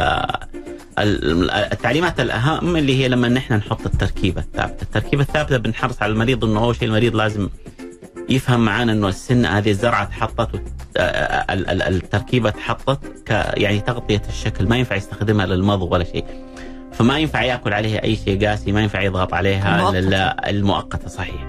[0.98, 6.44] ال- التعليمات الأهم اللي هي لما نحن نحط التركيبة الثابتة، التركيبة الثابتة بنحرص على المريض
[6.44, 7.48] إنه أول شيء المريض لازم
[8.28, 10.62] يفهم معانا إنه السن هذه الزرعة تحطت
[10.98, 13.00] التركيبة تحطت
[13.56, 14.68] يعني تغطية الشكل.
[14.68, 16.24] ما ينفع يستخدمها للمضغ ولا شيء.
[16.98, 20.50] فما ينفع ياكل عليها أي شيء قاسي، ما ينفع يضغط عليها المؤقتة.
[20.50, 21.46] المؤقتة صحيح.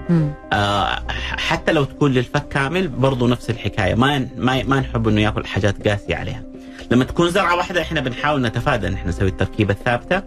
[0.52, 1.02] آه،
[1.38, 5.88] حتى لو تكون للفك كامل برضو نفس الحكاية ما ما ما نحب إنه ياكل حاجات
[5.88, 6.42] قاسية عليها.
[6.90, 10.22] لما تكون زرعة واحدة إحنا بنحاول نتفادى إن إحنا نسوي التركيبة الثابتة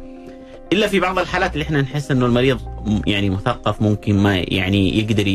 [0.73, 2.60] إلا في بعض الحالات اللي إحنا نحس إنه المريض
[3.08, 5.28] يعني مثقف ممكن ما يعني يقدر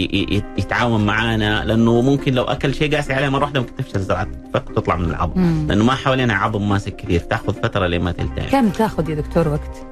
[0.58, 4.70] يتعاون معانا لأنه ممكن لو أكل شيء قاسي عليه مرة واحدة ممكن تفشل زرعه تفك
[4.70, 5.40] وتطلع من العظم.
[5.40, 5.66] مم.
[5.68, 9.86] لأنه ما حوالينا عظم ماسك كثير تأخذ فترة لما تلتئم كم تأخذ يا دكتور وقت؟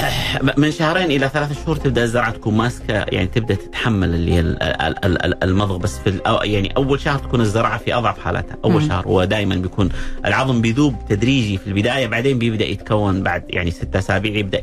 [0.58, 4.62] من شهرين إلى ثلاثة شهور تبدأ الزرعة تكون ماسكة يعني تبدأ تتحمل اللي هي ال-
[4.62, 8.56] ال- ال- ال- المضغ بس في يعني أول شهر تكون الزرعه في أضعف حالاتها.
[8.64, 8.88] أول مم.
[8.88, 9.88] شهر هو دائما بيكون
[10.24, 14.60] العظم بيذوب تدريجي في البداية بعدين بيبدأ يتكون بعد يعني ستة أسابيع يبدأ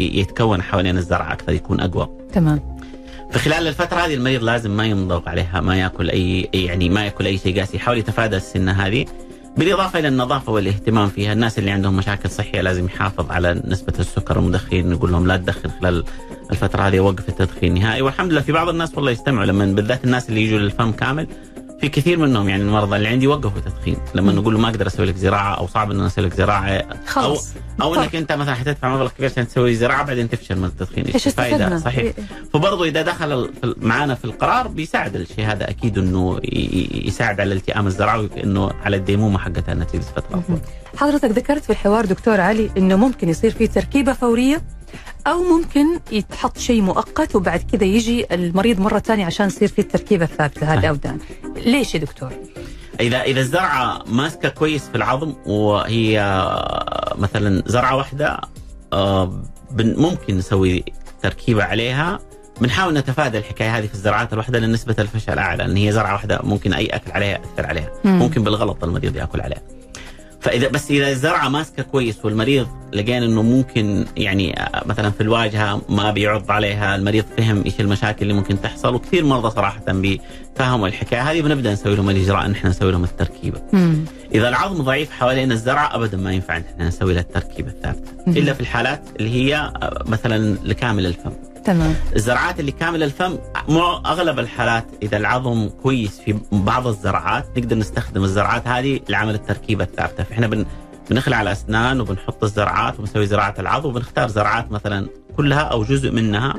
[0.00, 2.08] يتكون حوالين الزرعة أكثر يكون أقوى.
[2.32, 2.76] تمام.
[3.30, 7.26] في خلال الفترة هذه المريض لازم ما يمضغ عليها ما يأكل أي يعني ما يأكل
[7.26, 9.06] أي شيء قاسي يحاول يتفادى السنة هذه.
[9.56, 14.38] بالإضافة إلى النظافة والاهتمام فيها، الناس اللي عندهم مشاكل صحية لازم يحافظ على نسبة السكر.
[14.38, 16.04] المدخن نقول لهم لا تدخن خلال
[16.50, 18.02] الفترة هذه وقف التدخين نهائي.
[18.02, 21.26] والحمد لله في بعض الناس والله يستمعوا لما بالذات الناس اللي يجوا للفم كامل
[21.80, 23.96] في كثير منهم يعني المرضى اللي عندي وقفوا تدخين.
[24.14, 26.86] لما نقول له ما أقدر أسوي لك زراعة أو صعب إن أسوي لك زراعة.
[27.06, 27.52] خلاص.
[27.82, 28.00] أو طب.
[28.00, 31.04] انك أنت مثلا حتدفع مبلغ كبير عشان تسوي زراعة بعدين تفشل من التدخين.
[31.04, 32.12] إيش؟ استفدنا؟ صحيح.
[32.52, 36.40] فبرضه إذا دخل معانا في القرار بيساعد الشيء هذا أكيد إنه
[36.92, 40.60] يساعد على الالتئام الزرعوي انه على الديمومة حقتها نتيجه فتره مهم.
[40.96, 44.62] حضرتك ذكرت في الحوار دكتور علي إنه ممكن يصير في تركيبة فورية؟
[45.26, 50.24] أو ممكن يتحط شيء مؤقت وبعد كذا يجي المريض مرة ثانية عشان يصير في التركيبة
[50.24, 50.72] الثابتة.
[50.72, 50.78] هذه.
[50.78, 51.18] الاودان
[51.56, 52.30] ليش يا دكتور؟
[53.00, 58.40] اذا إذا الزرعة ماسكة كويس في العظم وهي آه، مثلا زرعة واحدة
[58.92, 59.42] آه،
[59.78, 60.84] ممكن نسوي
[61.22, 62.20] تركيبة عليها.
[62.60, 66.40] بنحاول نتفادى الحكاية هذه في الزراعات الواحدة لأن نسبة الفشل أعلى لأن هي زرعة واحدة
[66.42, 67.90] ممكن أي أكل عليها يأثر عليها.
[68.04, 68.18] مم.
[68.18, 69.62] ممكن بالغلط المريض يأكل عليها.
[70.40, 74.54] فاذا بس إذا الزرعة ماسكة كويس والمريض لقينا إنه ممكن يعني
[74.86, 79.50] مثلا في الواجهة ما بيعض عليها المريض فهم إيش المشاكل اللي ممكن تحصل وكثير مرضى
[79.50, 81.30] صراحة بيفهموا الحكاية.
[81.30, 83.60] هذه بنبدأ نسوي لهم الإجراء إن إحنا نسوي لهم التركيبة.
[83.72, 84.04] مم.
[84.34, 88.12] إذا العظم ضعيف حوالين الزرعة ابدا ما ينفع إن إحنا نسوي له التركيبة الثابتة.
[88.26, 88.36] مم.
[88.36, 91.32] إلا في الحالات اللي هي آه، مثلا لكامل الفم.
[91.64, 91.94] تمام.
[92.16, 93.38] الزرعات اللي كامل الفم
[94.06, 100.24] أغلب الحالات إذا العظم كويس في بعض الزرعات نقدر نستخدم الزرعات هذه لعمل التركيبة الثابتة.
[100.24, 100.66] فإحنا بن
[101.10, 106.54] بنخلع الاسنان وبنحط الزرعات ونسوي زراعة العظم وبنختار زرعات مثلا كلها أو جزء منها.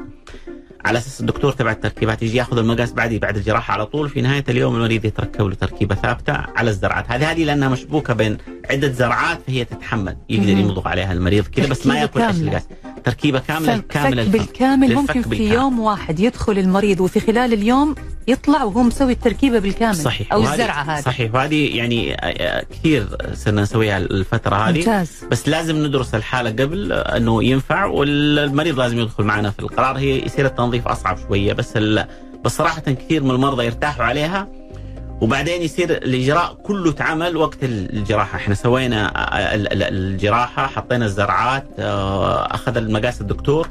[0.86, 4.10] على أساس الدكتور تبع التركيبات يجي يأخذ المقاس بعدي بعد الجراحة على طول.
[4.10, 7.12] في نهاية اليوم المريض يتركب له تركيبة ثابتة على الزرعات.
[7.12, 8.38] هذه هذه لأنها مشبوكة بين
[8.70, 10.17] عدة زرعات فهي تتحمل.
[10.30, 10.50] يقدر.
[10.50, 12.48] يمضغ عليها المريض كذا بس ما يأكل كاملة.
[12.48, 12.67] القاس
[13.08, 14.96] تركيبة كامله فك كامل الفم بالكامل.
[14.96, 15.52] ممكن في بالكامل.
[15.52, 17.96] يوم واحد يدخل المريض وفي خلال اليوم
[18.28, 20.34] يطلع وهو مسوي التركيبة بالكامل صحيح.
[20.34, 21.02] أو الزرعة هذه.
[21.02, 21.36] صحيح.
[21.36, 24.78] وهذه يعني آه، آه، كثير صرنا نسويها الفترة هذه.
[24.78, 25.12] ممتاز.
[25.32, 29.98] بس لازم ندرس الحالة قبل إنه ينفع والمريض لازم يدخل معنا في القرار.
[29.98, 32.06] هي يصير التنظيف أصعب شوية بس ال...
[32.46, 34.48] بس صراحة كثير من المرضى يرتاحوا عليها.
[35.21, 38.36] وبعدين يصير الاجراء كله اتعمل وقت الجراحة.
[38.38, 39.08] إحنا سوينا
[39.56, 43.67] ال- ال- الجراحة حطينا الزرعات آه، أخذ المقاس الدكتور.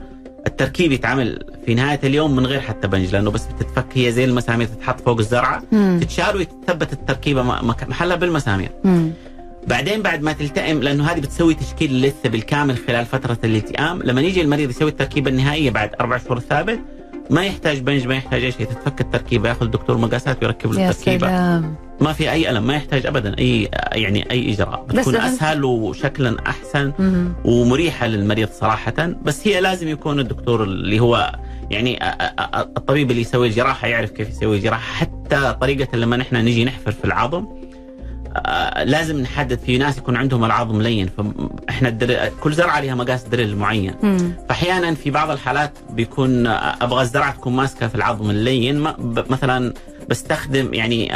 [0.46, 4.66] التركيب يتعمل في نهاية اليوم من غير حتى بنج لأنه بس بتتفك هي زي المسامير
[4.66, 5.62] تتحط فوق الزرعة.
[5.72, 5.98] مم.
[6.02, 8.70] تتشال وتثبت التركيبة محلها بالمسامير.
[8.85, 9.11] مم.
[9.66, 14.02] بعدين بعد ما تلتئم لأنه هذه بتسوي تشكيل اللثه بالكامل خلال فترة الالتئام.
[14.02, 16.80] لما يجي المريض يسوي التركيبة النهائية بعد أربع شهور ثابت
[17.30, 18.66] ما يحتاج بنج ما يحتاج أي شيء.
[18.66, 21.26] تتفك التركيبة ياخذ الدكتور مقاسات ويركب له التركيبة.
[21.26, 21.74] سلام.
[22.00, 23.38] ما في أي ألم ما يحتاج ابدا.
[23.38, 24.84] أي يعني أي إجراء.
[24.88, 27.32] بس بتكون أهم- أسهل وشكلا أحسن مم.
[27.44, 28.94] ومريحة للمريض صراحة.
[29.22, 31.32] بس هي لازم يكون الدكتور اللي هو
[31.70, 31.98] يعني
[32.76, 34.94] الطبيب اللي يسوي الجراحة يعرف كيف يسوي الجراحة.
[34.94, 37.46] حتى طريقة لما نحن نجي نحفر في العظم
[38.85, 42.29] لازم نحدد في ناس يكون عندهم العظم لين فاحنا الدر...
[42.40, 43.94] كل زرعة لها مقاس دريل معين.
[44.49, 48.81] فأحيانا في بعض الحالات بيكون آه، أبغى الزرعة تكون ماسكة في العظم اللين
[49.31, 49.75] مثلا
[50.08, 51.08] بستخدم يعني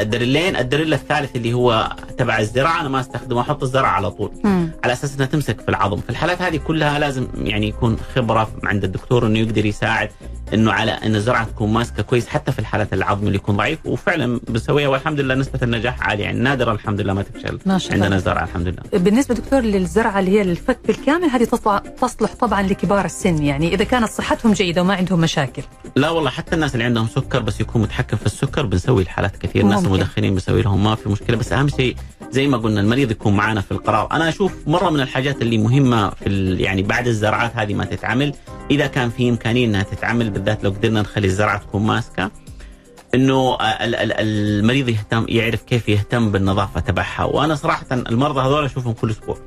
[0.00, 4.32] الدريلين الدريل الثالث اللي هو تبع الزراعة أنا ما استخدمه أحط الزرعه على طول.
[4.44, 4.70] مم.
[4.84, 8.84] على أساس انها تمسك في العظم، في الحالات هذه كلها لازم يعني يكون خبرة عند
[8.84, 10.10] الدكتور إنه يقدر يساعد
[10.54, 13.78] إنه على إن الزرعه تكون ماسكة كويس حتى في الحالات العظم اللي يكون ضعيف.
[13.86, 16.24] وفعلا بنسويها والحمد لله نسبة النجاح عالية.
[16.24, 18.04] يعني نادرا الحمد لله ما تفشل ما شاء الله.
[18.04, 18.82] عندنا زرعه الحمد لله.
[18.92, 23.42] بالنسبة دكتور للزرعة اللي هي الفك بالكامل هذه تصلح تصلح طبعا لكبار السن.
[23.42, 25.62] يعني إذا كانت صحتهم جيدة وما عندهم مشاكل.
[25.96, 29.62] لا والله حتى الناس اللي عندهم سكر بس يكون متحكم في السكر بنسوي الحالات كثير
[29.64, 29.94] ناس ممكن.
[29.94, 31.96] المدخنين بنسوي لهم ما في مشكلة بس أهم شيء
[32.30, 36.10] زي ما قلنا المريض يكون معنا في القرار أنا أشوف مرة من الحاجات اللي مهمة
[36.10, 38.34] في ال- يعني بعد الزرعات هذه ما تتعمل
[38.70, 42.30] إذا كان في إمكانية إنها تتعمل بالذات لو قدرنا نخلي الزرعة تكون ماسكة
[43.14, 47.24] إنه ال- ال- المريض يهتم يعرف كيف يهتم بالنظافة تبعها.
[47.24, 49.38] وأنا صراحة المرضى هذول أشوفهم كل أسبوع.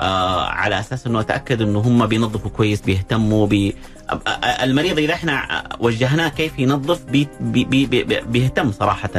[0.00, 3.74] آه على أساس إنه أتأكد إنه هم بينظفوا كويس بيهتموا بي
[4.10, 9.10] آه، المريض إذا إحنا وجهناه كيف ينظف بي بي بي بي بيهتم صراحة.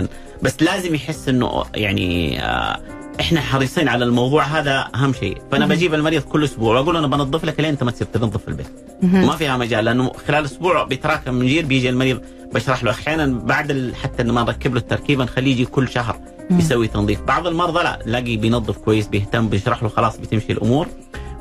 [0.42, 2.80] بس لازم يحس إنه يعني آه
[3.20, 5.72] إحنا حريصين على الموضوع هذا أهم شيء فأنا مم.
[5.72, 8.48] بجيب المريض كل أسبوع وأقول له أنا بنظف لك لين أنت ما تصير تنظف في
[8.48, 8.68] البيت.
[9.02, 12.22] ما فيها مجال لأنه خلال أسبوع بيتراكم من جيل بيجي المريض
[12.54, 16.60] بشرح له أحيانا بعد حتى ما نركب له التركيبه نخليه يجي كل شهر مم.
[16.60, 20.88] يسوي تنظيف بعض المرضى لا لاقي بينظف كويس بيهتم بيشرح له خلاص بتمشي الأمور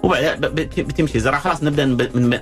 [0.03, 0.41] وبعد
[0.79, 2.39] بتمشي زرعه خلاص نبدأ من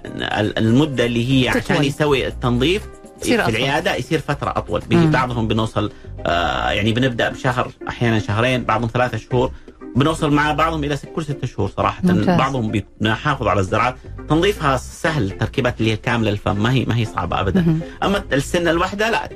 [0.59, 1.85] المدة اللي هي عشان.
[1.85, 2.83] يسوي التنظيف
[3.23, 3.57] في أطول.
[3.57, 4.83] العيادة يصير فترة أطول.
[4.91, 5.93] بعضهم بنوصل
[6.27, 9.53] آه يعني بنبدأ بشهر أحيانا شهرين بعضهم ثلاثة شهور.
[9.97, 12.01] بنوصل مع بعضهم إلى ست- كل ستة شهور صراحة.
[12.05, 12.39] ممتاز.
[12.39, 13.97] بعضهم بنحافظ على الزراعات
[14.29, 17.61] تنظيفها سهل التركيبات اللي هي كاملة الفم ما هي ما هي صعبة ابدا.
[17.61, 17.81] مهم.
[18.03, 19.29] أما السنة الواحدة لا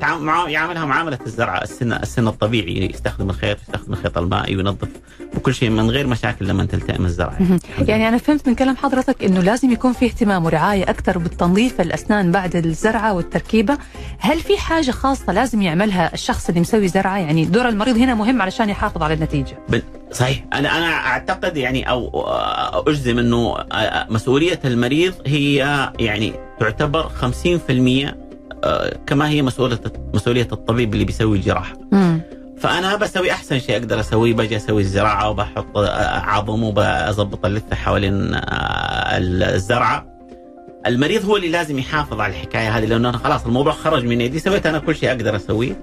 [0.48, 4.88] يعاملها معاملة الزرعه السن السن الطبيعي يستخدم الخيط يستخدم الخيط المائي وينظف
[5.36, 7.58] وكل شيء من غير مشاكل لما تلتئم الزرعه مهم.
[7.88, 12.32] يعني أنا فهمت من كلام حضرتك إنه لازم يكون في اهتمام ورعاية أكثر بالتنظيف الأسنان
[12.32, 13.78] بعد الزرعة والتركيبة.
[14.18, 18.42] هل في حاجة خاصة لازم يعملها الشخص اللي مسوي زرعة؟ يعني دور المريض هنا مهم
[18.42, 19.58] علشان يحافظ على النتيجة.
[20.16, 20.44] صحيح.
[20.52, 25.56] أنا أنا أعتقد يعني أو آه، أجزم إنه آه، مسؤولية المريض هي
[26.00, 28.16] يعني تعتبر 50%
[28.64, 29.80] آه، كما هي مسؤولية
[30.14, 31.72] مسؤولية الطبيب اللي بيسوي الجراحة.
[31.92, 32.20] مم.
[32.58, 34.34] فأنا بسوي أحسن شيء أقدر أسويه.
[34.34, 38.40] بجي أسوي الزراعة وبحط آه، عظم وبظبط اللثة حوالين آه،
[39.54, 40.06] الزرعة.
[40.86, 44.38] المريض هو اللي لازم يحافظ على الحكاية هذه لأنه أنا خلاص الموضوع خرج من يدي
[44.38, 45.76] سويت أنا كل شيء أقدر أسويه.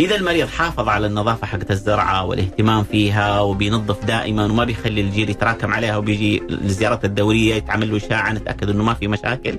[0.00, 5.72] إذا المريض حافظ على النظافة حقت الزرعة والاهتمام فيها وبينظف دائما وما بيخلي الجير يتراكم
[5.72, 9.58] عليها وبيجي الزيارات الدورية يتعمل له إشاعة نتاكد إنه ما في مشاكل.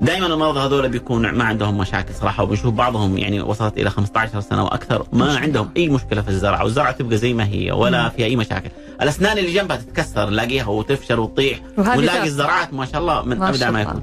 [0.00, 2.42] دائما المرضى هذول بيكون ما عندهم مشاكل صراحة.
[2.42, 6.92] وبنشوف بعضهم يعني وصلت إلى 15 سنة وأكثر ما عندهم أي مشكلة في الزرعة والزرعة
[6.92, 8.70] تبقى زي ما هي ولا فيها أي مشاكل.
[9.02, 12.24] الأسنان اللي جنبها تتكسر نلاقيها وتفشل وتطيح ونلاقي.
[12.24, 13.80] الزراعات ما شاء الله من ابدا شاء ما.
[13.80, 14.02] يكون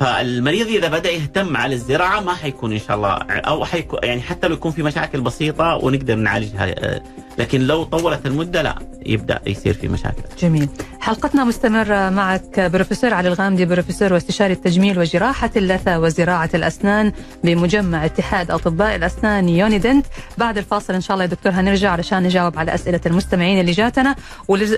[0.00, 4.48] فالمريض إذا بدأ يهتم على الزراعة ما حيكون إن شاء الله أو حيكون يعني حتى
[4.48, 7.02] لو يكون في مشاكل بسيطة ونقدر نعالجها آه،
[7.38, 10.22] لكن لو طولت المدة لا يبدأ يصير في مشاكل.
[10.38, 10.68] جميل.
[11.00, 17.12] حلقتنا مستمرة معك بروفيسور علي الغامدي بروفيسور واستشاري التجميل وجراحة اللثة وزراعة الأسنان
[17.44, 20.06] بمجمع اتحاد أطباء الأسنان يونيدنت.
[20.38, 24.16] بعد الفاصل إن شاء الله يا دكتور هنرجع علشان نجاوب على أسئلة المستمعين اللي جاتنا.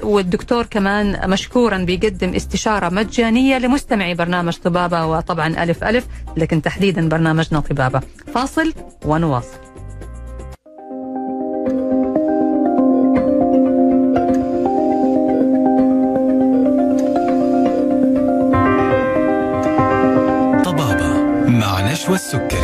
[0.03, 7.61] والدكتور كمان مشكورا بيقدم استشارة مجانية لمستمعي برنامج طبابة وطبعا ألف ألف لكن تحديدا برنامجنا
[7.61, 8.01] طبابة.
[8.35, 8.73] فاصل
[9.05, 9.64] ونواصل.
[22.09, 22.64] مع نشوى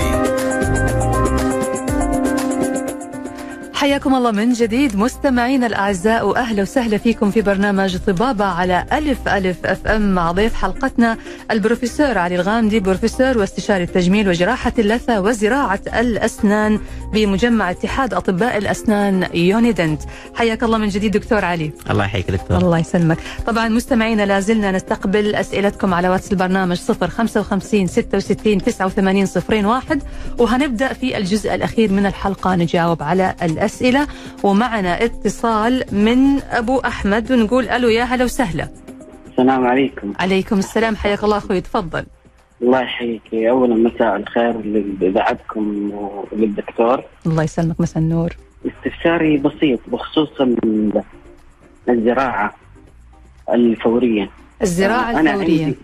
[3.90, 9.66] حياكم الله من جديد مستمعينا الأعزاء وأهلا وسهلا فيكم في برنامج طبابة على ألف ألف
[9.66, 11.16] FM مع ضيف حلقتنا
[11.50, 16.80] البروفيسور علي الغامدي بروفيسور واستشاري التجميل وجراحة اللثة وزراعة الأسنان
[17.12, 20.02] بمجمع اتحاد أطباء الأسنان يونيدنت.
[20.34, 21.72] حياك الله من جديد دكتور علي.
[21.90, 22.56] الله يحييك دكتور.
[22.58, 23.18] الله يسلمك.
[23.46, 29.26] طبعا مستمعينا لازلنا نستقبل أسئلتكم على واتس البرنامج 055 66 89
[29.58, 30.02] 01
[30.38, 33.34] وهنبدأ في الجزء الأخير من الحلقة نجاوب على
[33.80, 34.06] الأسئلة
[34.42, 38.68] ومعنا اتصال من أبو أحمد ونقول ألو يا هلا وسهلا.
[39.30, 40.12] السلام عليكم.
[40.20, 42.06] عليكم السلام حياك الله أخوي تفضل.
[42.62, 43.34] الله يحييك.
[43.34, 44.60] أولا مساء الخير
[45.00, 48.36] لاذاعتكم وللدكتور الله يسلمك مساء النور.
[48.66, 51.02] استفساري بسيط بخصوص ال-
[51.88, 52.54] الزراعة
[53.50, 54.30] الفورية.
[54.62, 55.64] الزراعة أنا الفورية.
[55.64, 55.76] عندي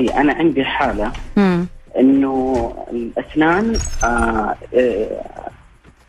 [0.00, 1.66] إي أنا عندي حالة مم.
[1.98, 5.22] إنه الأسنان آه، آه،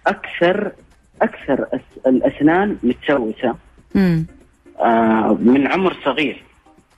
[0.07, 0.71] أكثر
[1.23, 1.65] أكثر
[2.07, 3.55] الأسنان متسوسه.
[4.79, 6.43] آه، من عمر صغير.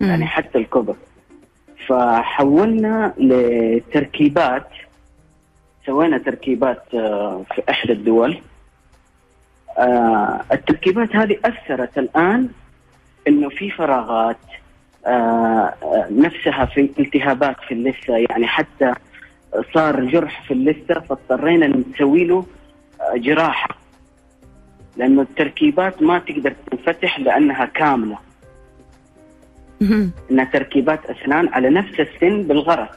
[0.02, 0.10] مم.
[0.10, 0.96] يعني حتى الكبر.
[1.88, 4.68] فحولنا لتركيبات.
[5.86, 8.38] سوينا تركيبات آه، في إحدى الدول.
[9.78, 12.50] آه، التركيبات هذه أثرت الآن
[13.28, 14.38] إنه في فراغات
[15.08, 15.74] آه،
[16.12, 18.18] نفسها في التهابات في اللثة.
[18.30, 18.94] يعني حتى
[19.74, 22.46] صار جرح في اللثة فاضطرينا نسوي له
[23.16, 23.85] جراحة.
[24.98, 28.18] لأنه التركيبات ما تقدر تنفتح لأنها كاملة.
[30.32, 32.88] إنها تركيبات أسنان على نفس السن بالغرض.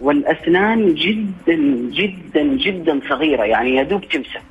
[0.00, 1.54] والأسنان جدا
[1.90, 4.42] جدا جدا صغيرة يعني يا دوب تمسك.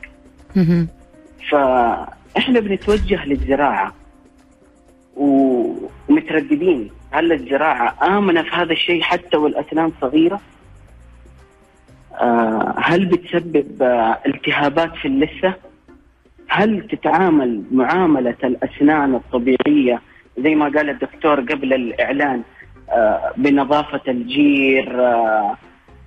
[1.51, 3.93] فإحنا بنتوجه للزراعة
[5.15, 10.41] ومترددين هل الزراعة آمنة في هذا الشيء حتى والأسنان صغيرة؟
[12.13, 15.53] آه، هل بتسبب آه، التهابات في اللثة؟
[16.53, 20.01] هل تتعامل معاملة الأسنان الطبيعية
[20.39, 22.41] زي ما قال الدكتور قبل الإعلان
[22.89, 25.55] آه، بنظافة الجير آه،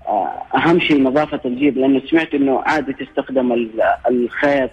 [0.09, 4.71] آه، أهم شيء نظافة الجير لأنه سمعت إنه عادي تستخدم ال- الخيط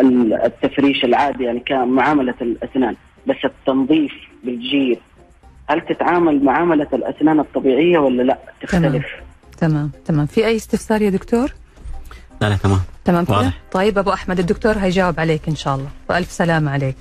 [0.00, 4.12] ال- التفريش العادي يعني كمعاملة الأسنان بس التنظيف
[4.44, 4.98] بالجير.
[5.68, 9.06] هل تتعامل معاملة الأسنان الطبيعية ولا لا؟ تختلف؟
[9.58, 9.90] تمام.
[10.04, 10.26] تمام.
[10.26, 11.52] في أي استفسار يا دكتور؟
[12.40, 12.80] لا لا تمام.
[13.04, 13.60] تمام كده؟ واضح.
[13.72, 15.88] طيب أبو أحمد الدكتور هيجاوب عليك إن شاء الله.
[16.10, 16.96] وألف سلامه عليك.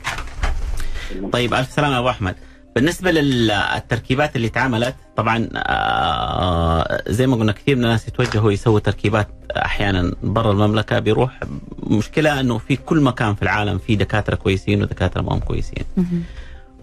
[1.32, 2.36] طيب ألف سلامه أبو أحمد.
[2.76, 9.28] بالنسبة للتركيبات اللي اتعملت طبعا آه، زي ما قلنا كثير من الناس يتوجهوا يسووا تركيبات
[9.52, 11.39] أحيانا برا المملكة بيروح
[11.84, 15.84] مشكلة إنه في كل مكان في العالم في دكاترة كويسين ودكاترة ما هم كويسين.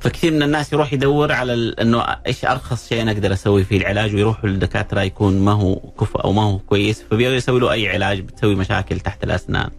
[0.03, 4.15] فكثير من الناس يروح يدور على إنه إيش أرخص شيء أنا أقدر أسوي فيه العلاج
[4.15, 8.21] ويروحوا للدكاتره يكون ما هو كفء أو ما هو كويس فبيقدروا يسوي له أي علاج
[8.21, 9.71] بتسوي مشاكل تحت الأسنان.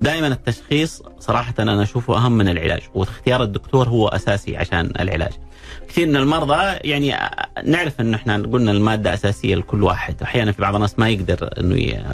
[0.00, 5.32] دائما التشخيص صراحة أنا أشوفه أهم من العلاج واختيار الدكتور هو أساسي عشان العلاج.
[5.88, 7.14] كثير من المرضى يعني
[7.64, 11.74] نعرف إنه إحنا قلنا المادة أساسية لكل واحد، أحيانا في بعض الناس ما يقدر إنه
[11.76, 12.04] ي-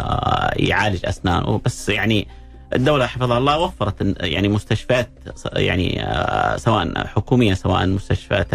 [0.68, 2.28] يعالج أسنانه بس يعني
[2.74, 5.10] الدولة حفظها الله وفرت يعني مستشفيات
[5.52, 8.54] يعني آه، سواء حكومية سواء مستشفيات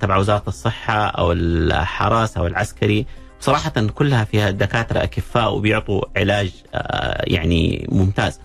[0.00, 3.06] تبع وزارة الصحة أو الحراسة أو العسكري.
[3.40, 8.40] صراحة كلها فيها دكاترة أكفاء وبيعطوا علاج آه، يعني ممتاز.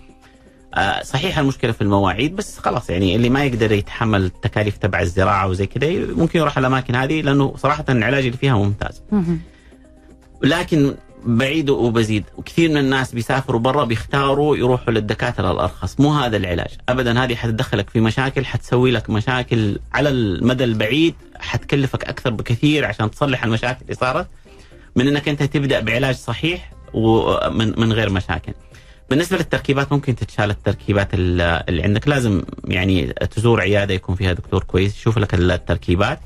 [0.73, 5.47] آه، صحيح المشكلة في المواعيد بس خلاص يعني اللي ما يقدر يتحمل التكاليف تبع الزراعة
[5.47, 9.01] وزي كذا ممكن يروح الأماكن هذه لأنه صراحة العلاج اللي فيها ممتاز.
[10.43, 10.95] لكن
[11.25, 12.23] بعيد وبزيد.
[12.37, 15.99] وكثير من الناس بيسافروا برا بيختاروا يروحوا للدكاترة الأرخص.
[15.99, 16.71] مو هذا العلاج.
[16.89, 23.11] ابدا هذه حتدخلك في مشاكل حتسوي لك مشاكل على المدى البعيد حتكلفك أكثر بكثير عشان
[23.11, 24.27] تصلح المشاكل اللي صارت.
[24.95, 28.53] من إنك أنت تبدأ بعلاج صحيح ومن من غير مشاكل.
[29.09, 32.07] بالنسبة للتركيبات ممكن تتشال التركيبات اللي عندك.
[32.07, 36.19] لازم يعني تزور عيادة يكون فيها دكتور كويس يشوف لك التركيبات.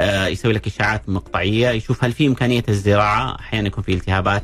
[0.00, 4.42] يسوي لك إشاعات مقطعية يشوف هل في إمكانية الزراعة أحيانا يكون في التهابات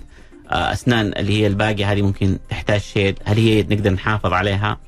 [0.50, 4.78] آه، أسنان اللي هي الباقية هذه ممكن تحتاج شيء هل هي نقدر نحافظ عليها؟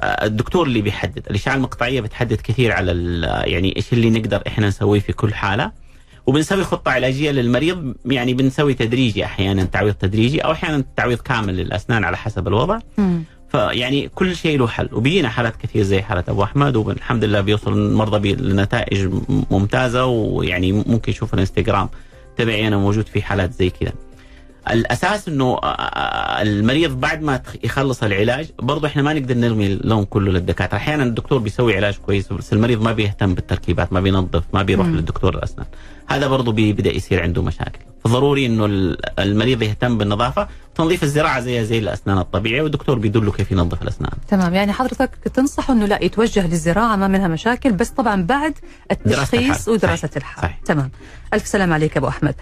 [0.00, 1.22] آه، الدكتور اللي بيحدد.
[1.30, 2.92] الاشعه المقطعية بتحدد كثير على
[3.46, 5.72] يعني إيش اللي نقدر إحنا نسويه في كل حالة.
[6.26, 12.04] وبنسوي خطة علاجية للمريض يعني بنسوي تدريجي أحيانا تعويض تدريجي أو أحيانا تعويض كامل للأسنان
[12.04, 12.78] على حسب الوضع.
[13.48, 14.88] فيعني كل شيء له حل.
[14.92, 19.08] وبيجينا حالات كثير زي حالة أبو أحمد والحمد لله بيوصل المرضى لنتائج
[19.50, 21.88] ممتازة ويعني ممكن يشوف الإنستغرام
[22.36, 23.92] تبعي أنا موجود في حالات زي كذا.
[24.70, 25.60] الأساس إنه
[26.42, 30.76] المريض بعد ما يخلص العلاج برضه إحنا ما نقدر نرمي اللوم كله للدكاترة.
[30.76, 35.34] أحيانا الدكتور بيسوي علاج كويس بس المريض ما بيهتم بالتركيبات ما بينظف ما بيروح للدكتور
[35.34, 35.66] الأسنان.
[36.06, 37.78] هذا برضه بيبدأ يصير عنده مشاكل.
[38.04, 43.82] فضروري إنه المريض يهتم بالنظافة تنظيف الزراعة زي زي الأسنان الطبيعية والدكتور بيدله كيف ينظف
[43.82, 44.10] الأسنان.
[44.28, 48.54] تمام يعني حضرتك تنصحه إنه لا يتوجه للزراعة ما منها مشاكل بس طبعا بعد
[48.90, 50.16] التشخيص ودراسة صحيح.
[50.16, 50.42] الحال.
[50.42, 50.58] صحيح.
[50.64, 50.90] تمام.
[51.34, 52.34] ألف سلام عليك أبو أحمد.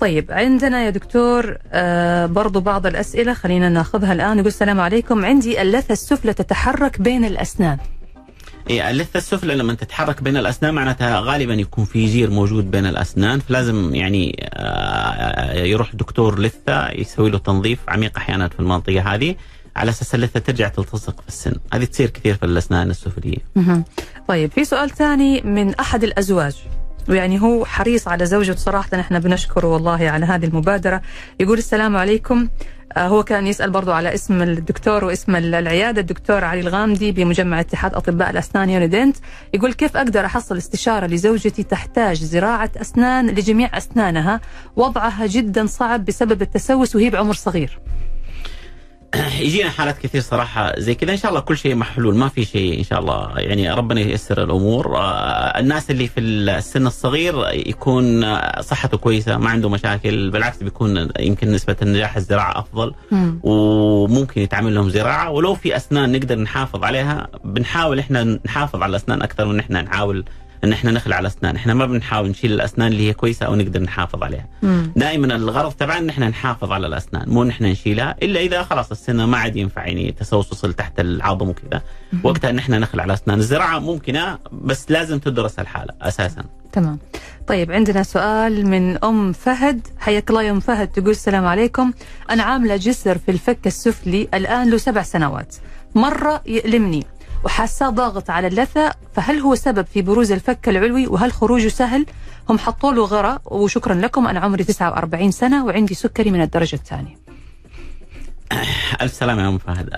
[0.00, 5.24] طيب عندنا يا دكتور آه برضو بعض الأسئلة خلينا ناخذها الآن يقول السلام عليكم.
[5.24, 7.78] عندي اللثة السفلى تتحرك بين الأسنان.
[8.70, 13.94] اللثه السفلى لما تتحرك بين الأسنان معناتها غالبا يكون في جير موجود بين الأسنان فلازم
[13.94, 19.34] يعني آه، يروح دكتور لثة يسوي له تنظيف عميق أحيانا في المنطقة هذه
[19.76, 23.38] على أساس اللثة ترجع تلتصق في السن، هذه تصير كثير في الأسنان السفلية.
[24.28, 26.56] طيب في سؤال ثاني من أحد الأزواج
[27.08, 31.02] ويعني هو حريص على زوجته صراحة إحنا بنشكره والله على هذه المبادرة.
[31.40, 32.48] يقول السلام عليكم.
[32.98, 36.00] هو كان يسأل برضو على اسم الدكتور واسم العيادة.
[36.00, 39.16] الدكتور علي الغامدي بمجمع اتحاد أطباء الأسنان يونيدنت
[39.54, 44.40] يقول كيف أقدر أحصل استشارة لزوجتي تحتاج زراعة أسنان لجميع أسنانها؟
[44.76, 47.78] وضعها جدا صعب بسبب التسوس وهي بعمر صغير.
[49.40, 51.12] يجينا حالات كثير صراحة زي كذا.
[51.12, 53.32] إن شاء الله كل شيء محلول ما في شيء إن شاء الله.
[53.36, 54.96] يعني ربنا ييسر الأمور.
[54.96, 60.30] آه، الناس اللي في السن الصغير يكون صحته كويسة ما عنده مشاكل.
[60.30, 62.94] بالعكس بيكون يمكن نسبة النجاح الزراعة أفضل.
[63.42, 65.30] وممكن يتعمل لهم زراعة.
[65.30, 70.24] ولو في أسنان نقدر نحافظ عليها بنحاول إحنا نحافظ على الأسنان أكثر من إحنا نحاول
[70.64, 71.56] إن إحنا نخلع الأسنان.
[71.56, 74.48] إحنا ما بنحاول نشيل الأسنان اللي هي كويسة أو نقدر نحافظ عليها.
[74.62, 74.92] مم.
[74.96, 78.90] دائما الغرض تبعنا إن إحنا نحافظ على الأسنان مو إن إحنا نشيلها إلا إذا خلاص
[78.90, 81.82] السنة ما عاد ينفع يعني تسوس وصل تحت العظم وكذا.
[82.22, 83.38] وقتها إن إحنا نخلع الأسنان.
[83.38, 86.44] الزراعة ممكنة بس لازم تدرس الحالة أساسا.
[86.72, 86.98] تمام.
[87.46, 89.86] طيب عندنا سؤال من أم فهد.
[89.98, 90.88] حياك الله يا أم فهد.
[90.88, 91.92] تقول السلام عليكم.
[92.30, 95.56] أنا عاملة جسر في الفك السفلي الآن له سبع سنوات.
[95.94, 97.06] مرة يألمني.
[97.44, 102.06] وحاساه ضاغط على اللثة فهل هو سبب في بروز الفك العلوي؟ وهل خروجه سهل؟
[102.48, 104.26] هم حطوا له غرة وشكرا لكم.
[104.26, 107.21] أنا عمري 49 سنة وعندي سكري من الدرجة الثانية.
[109.00, 109.88] ألف سلامة يا أم فهد.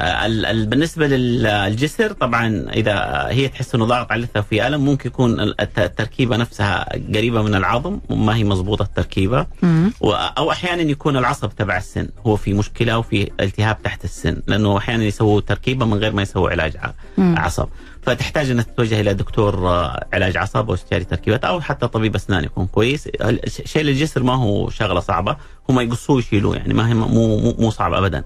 [0.71, 6.37] بالنسبة للجسر طبعا إذا هي تحس إنه ضاغط على اللثه في ألم ممكن يكون التركيبة
[6.37, 9.47] نفسها قريبة من العظم وما هي مضبوطة التركيبة.
[10.39, 15.05] أو أحيانا يكون العصب تبع السن هو في مشكلة وفي التهاب تحت السن لأنه أحيانا
[15.05, 16.77] يسووا تركيبة من غير ما يسووا علاج
[17.19, 17.69] عصب.
[18.03, 22.45] فتحتاج إنك تتوجه إلى دكتور آه، علاج عصب أو استشاري تركيبات أو حتى طبيب أسنان
[22.45, 23.09] يكون كويس.
[23.65, 25.37] شيل الجسر ما هو شغلة صعبة
[25.69, 27.07] هم يقصوه يشيلوه يعني ما هي مو
[27.39, 28.25] مو, مو صعب ابدا.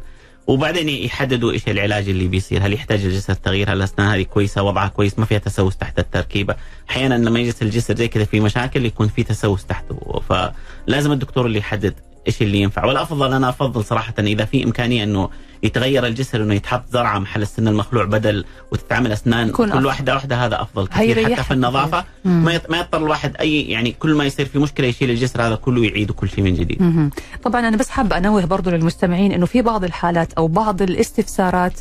[0.49, 2.67] وبعدين يحددوا إيش العلاج اللي بيصير.
[2.67, 6.55] هل يحتاج الجسر تغيير؟ هل الاسنان هذه كويسة؟ وضعها كويس؟ ما فيها تسوس تحت التركيبة.
[6.91, 11.59] أحيانا لما يجلس الجسر زي كذا في مشاكل يكون في تسوس تحته فلازم الدكتور اللي
[11.59, 11.95] يحدد
[12.27, 12.85] إيش اللي ينفع.
[12.85, 15.31] والأفضل أنا أفضل صراحة إذا في إمكانية إنه
[15.63, 19.87] يتغير الجسر إنه يتحط زرعة محل السن المخلوع بدل وتتعمل أسنان كل أفضل.
[19.87, 24.15] واحدة واحدة هذا أفضل كثير حتى في النظافة ما ما يضطر الواحد أي يعني كل
[24.15, 26.83] ما يصير في مشكلة يشيل الجسر هذا كله ويعيد كل شيء من جديد.
[26.83, 27.11] مم.
[27.45, 31.81] طبعا أنا بس حابة أنوه برضو للمستمعين إنه في بعض الحالات أو بعض الاستفسارات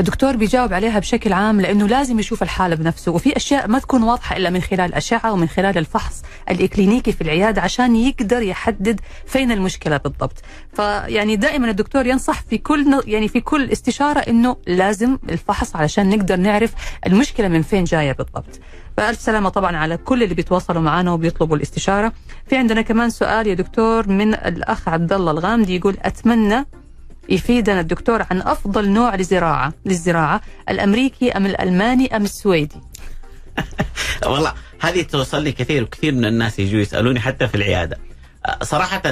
[0.00, 4.36] الدكتور بيجاوب عليها بشكل عام لأنه لازم يشوف الحالة بنفسه وفي أشياء ما تكون واضحة
[4.36, 9.96] إلا من خلال أشعة ومن خلال الفحص الإكلينيكي في العيادة عشان يقدر يحدد فين المشكلة
[9.96, 10.42] بالضبط.
[10.76, 16.36] فيعني دائما الدكتور ينصح في كل يعني في كل استشارة إنه لازم الفحص علشان نقدر
[16.36, 16.72] نعرف
[17.06, 18.60] المشكلة من فين جاية بالضبط.
[18.96, 22.12] فألف سلامة طبعا على كل اللي بيتواصلوا معنا وبيطلبوا الاستشارة.
[22.46, 26.66] في عندنا كمان سؤال يا دكتور من الأخ عبد الله الغامدي يقول أتمنى
[27.28, 32.80] يفيدنا الدكتور عن أفضل نوع لزراعة للزراعة الأمريكي أم الألماني أم السويدي؟
[34.26, 37.98] والله هذه توصل لي كثير وكثير من الناس يجوا يسألوني حتى في العيادة.
[38.62, 39.02] صراحة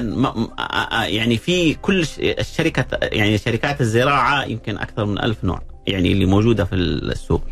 [1.04, 6.64] يعني في كل الشركة يعني شركات الزراعة يمكن أكثر من ألف نوع يعني اللي موجودة
[6.64, 7.42] في السوق.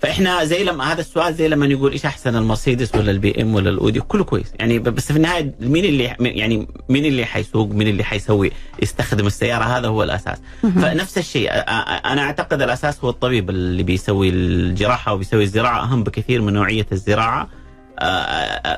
[0.00, 3.70] فإحنا زي لما هذا السؤال زي لما يقول إيش أحسن المرسيدس ولا البي إم ولا
[3.70, 4.52] الأودي؟ كله كويس.
[4.58, 8.52] يعني بس في النهاية مين اللي يعني مين اللي حيسوق مين اللي حيسوي
[8.82, 10.38] يستخدم السيارة؟ هذا هو الأساس.
[10.62, 16.52] فنفس الشيء أنا أعتقد الأساس هو الطبيب اللي بيسوي الجراحة وبيسوي الزراعة أهم بكثير من
[16.52, 17.48] نوعية الزراعة.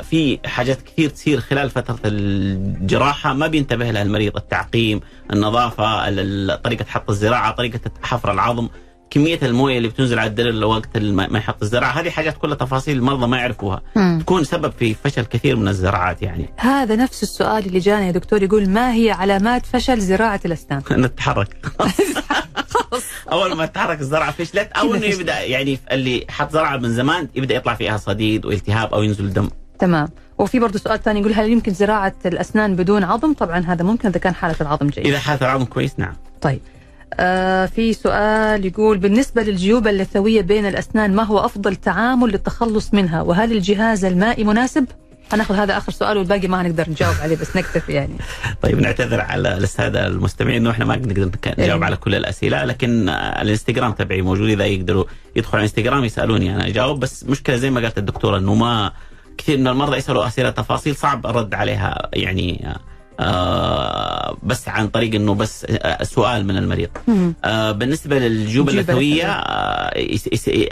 [0.02, 3.32] في حاجات كثير تصير خلال فترة الجراحة.
[3.32, 4.36] ما بينتبه لها المريض.
[4.36, 5.00] التعقيم
[5.32, 8.68] النظافة ال- ال- طريقة حط الزراعة طريقة حفر العظم.
[9.10, 11.90] كمية الموية اللي بتنزل على الدرل وقت ما يحط الزراعة.
[11.90, 13.82] هذه حاجات كلها تفاصيل المرضى ما يعرفوها.
[13.96, 14.18] مم.
[14.20, 16.48] تكون سبب في فشل كثير من الزراعات يعني.
[16.56, 21.56] هذا نفس السؤال اللي جانا يا دكتور يقول ما هي علامات فشل زراعة الأسنان؟ نتحرك.
[23.32, 25.06] أول ما تتحرك الزرعة فشلت أو إنه.
[25.06, 29.48] يبدأ يعني اللي حط زرعه من زمان يبدأ يطلع فيها صديد والتهاب أو ينزل دم.
[29.78, 30.08] تمام.
[30.38, 34.18] وفي برضه سؤال ثاني يقول هل يمكن زراعة الأسنان بدون عظم؟ طبعا هذا ممكن إذا
[34.18, 35.06] كان حالة العظم جيد.
[35.06, 36.14] إذا حالة العظم كويس نعم.
[36.40, 36.60] طيب.
[37.14, 43.22] آه في سؤال يقول بالنسبة للجيوب اللثوية بين الأسنان ما هو أفضل تعامل للتخلص منها
[43.22, 44.86] وهل الجهاز المائي مناسب؟
[45.32, 48.14] هناخذ هذا آخر سؤال والباقي ما هنقدر نجاوب عليه بس نكتفي يعني
[48.62, 51.86] طيب نعتذر على الساده المستمعين إنه إحنا ما نقدر نك- نجاوب إيه.
[51.86, 55.04] على كل الأسئلة لكن الإنستغرام تبعي موجود إذا يقدروا
[55.36, 58.92] يدخلوا على الإنستغرام يسألوني أنا أجاوب بس مشكلة زي ما قالت الدكتورة إنه ما
[59.38, 62.74] كثير من المرضى يسألوا أسئلة تفاصيل صعب الرد عليها يعني
[64.42, 66.88] بس عن طريق إنه بس آه سؤال من المريض.
[67.44, 69.26] آه بالنسبة للجيوب اللثويه.
[69.30, 70.06] آه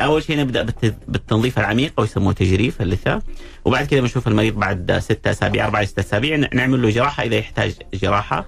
[0.00, 3.22] أول شيء نبدأ بالت- بالتنظيف العميق أو يسموه تجريف اللثة
[3.64, 7.72] وبعد كذا بنشوف المريض بعد ستة أسابيع أربع ستة أسابيع نعمل له جراحة إذا يحتاج
[7.94, 8.44] جراحة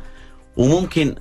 [0.57, 1.15] وممكن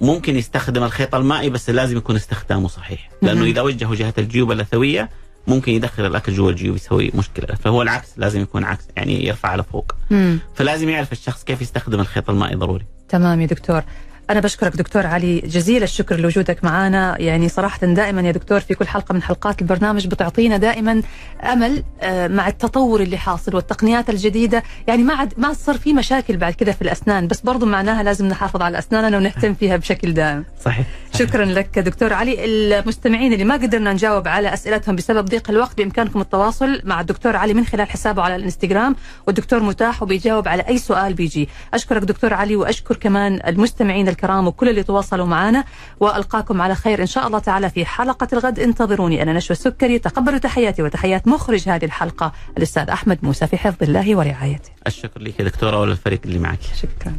[0.00, 3.44] ممكن يستخدم الخيط المائي بس لازم يكون استخدامه صحيح لأنه.
[3.44, 5.08] إذا وجهه جهة الجيوب اللثويه
[5.46, 9.92] ممكن يدخل الأكل جوا الجيوب يسوي مشكلة فهو العكس لازم يكون عكس يعني يرفع لفوق
[10.10, 10.38] مم.
[10.54, 12.84] فلازم يعرف الشخص كيف يستخدم الخيط المائي ضروري.
[13.08, 13.82] تمام يا دكتور.
[14.30, 18.86] أنا بشكرك دكتور علي جزيل الشكر لوجودك معنا يعني صراحة دائما يا دكتور في كل
[18.88, 21.02] حلقة من حلقات البرنامج بتعطينا دائما
[21.42, 24.62] أمل آه، مع التطور اللي حاصل والتقنيات الجديدة.
[24.86, 28.26] يعني ما عاد ما صار في مشاكل بعد كذا في الأسنان بس برضو معناها لازم
[28.26, 30.44] نحافظ على أسناننا ونهتم فيها بشكل دائم.
[30.64, 30.86] صحيح.
[31.14, 32.44] شكرا لك دكتور علي.
[32.44, 37.54] المستمعين اللي ما قدرنا نجاوب على أسئلتهم بسبب ضيق الوقت بإمكانكم التواصل مع الدكتور علي
[37.54, 38.96] من خلال حسابه على الإنستغرام
[39.26, 41.48] والدكتور متاح وبيجاوب على أي سؤال بيجي.
[41.74, 45.64] أشكرك دكتور علي وأشكر كمان المستمعين الكرام وكل اللي تواصلوا معنا
[46.00, 48.58] وألقاكم على خير إن شاء الله تعالى في حلقة الغد.
[48.60, 49.98] انتظروني أنا نشوى السكري.
[49.98, 54.70] تقبلوا تحياتي وتحيات مخرج هذه الحلقة الأستاذ أحمد موسى في حفظ الله ورعايته.
[54.86, 56.58] الشكر لك يا دكتورة وللفريق اللي معك.
[56.82, 57.12] شكرا.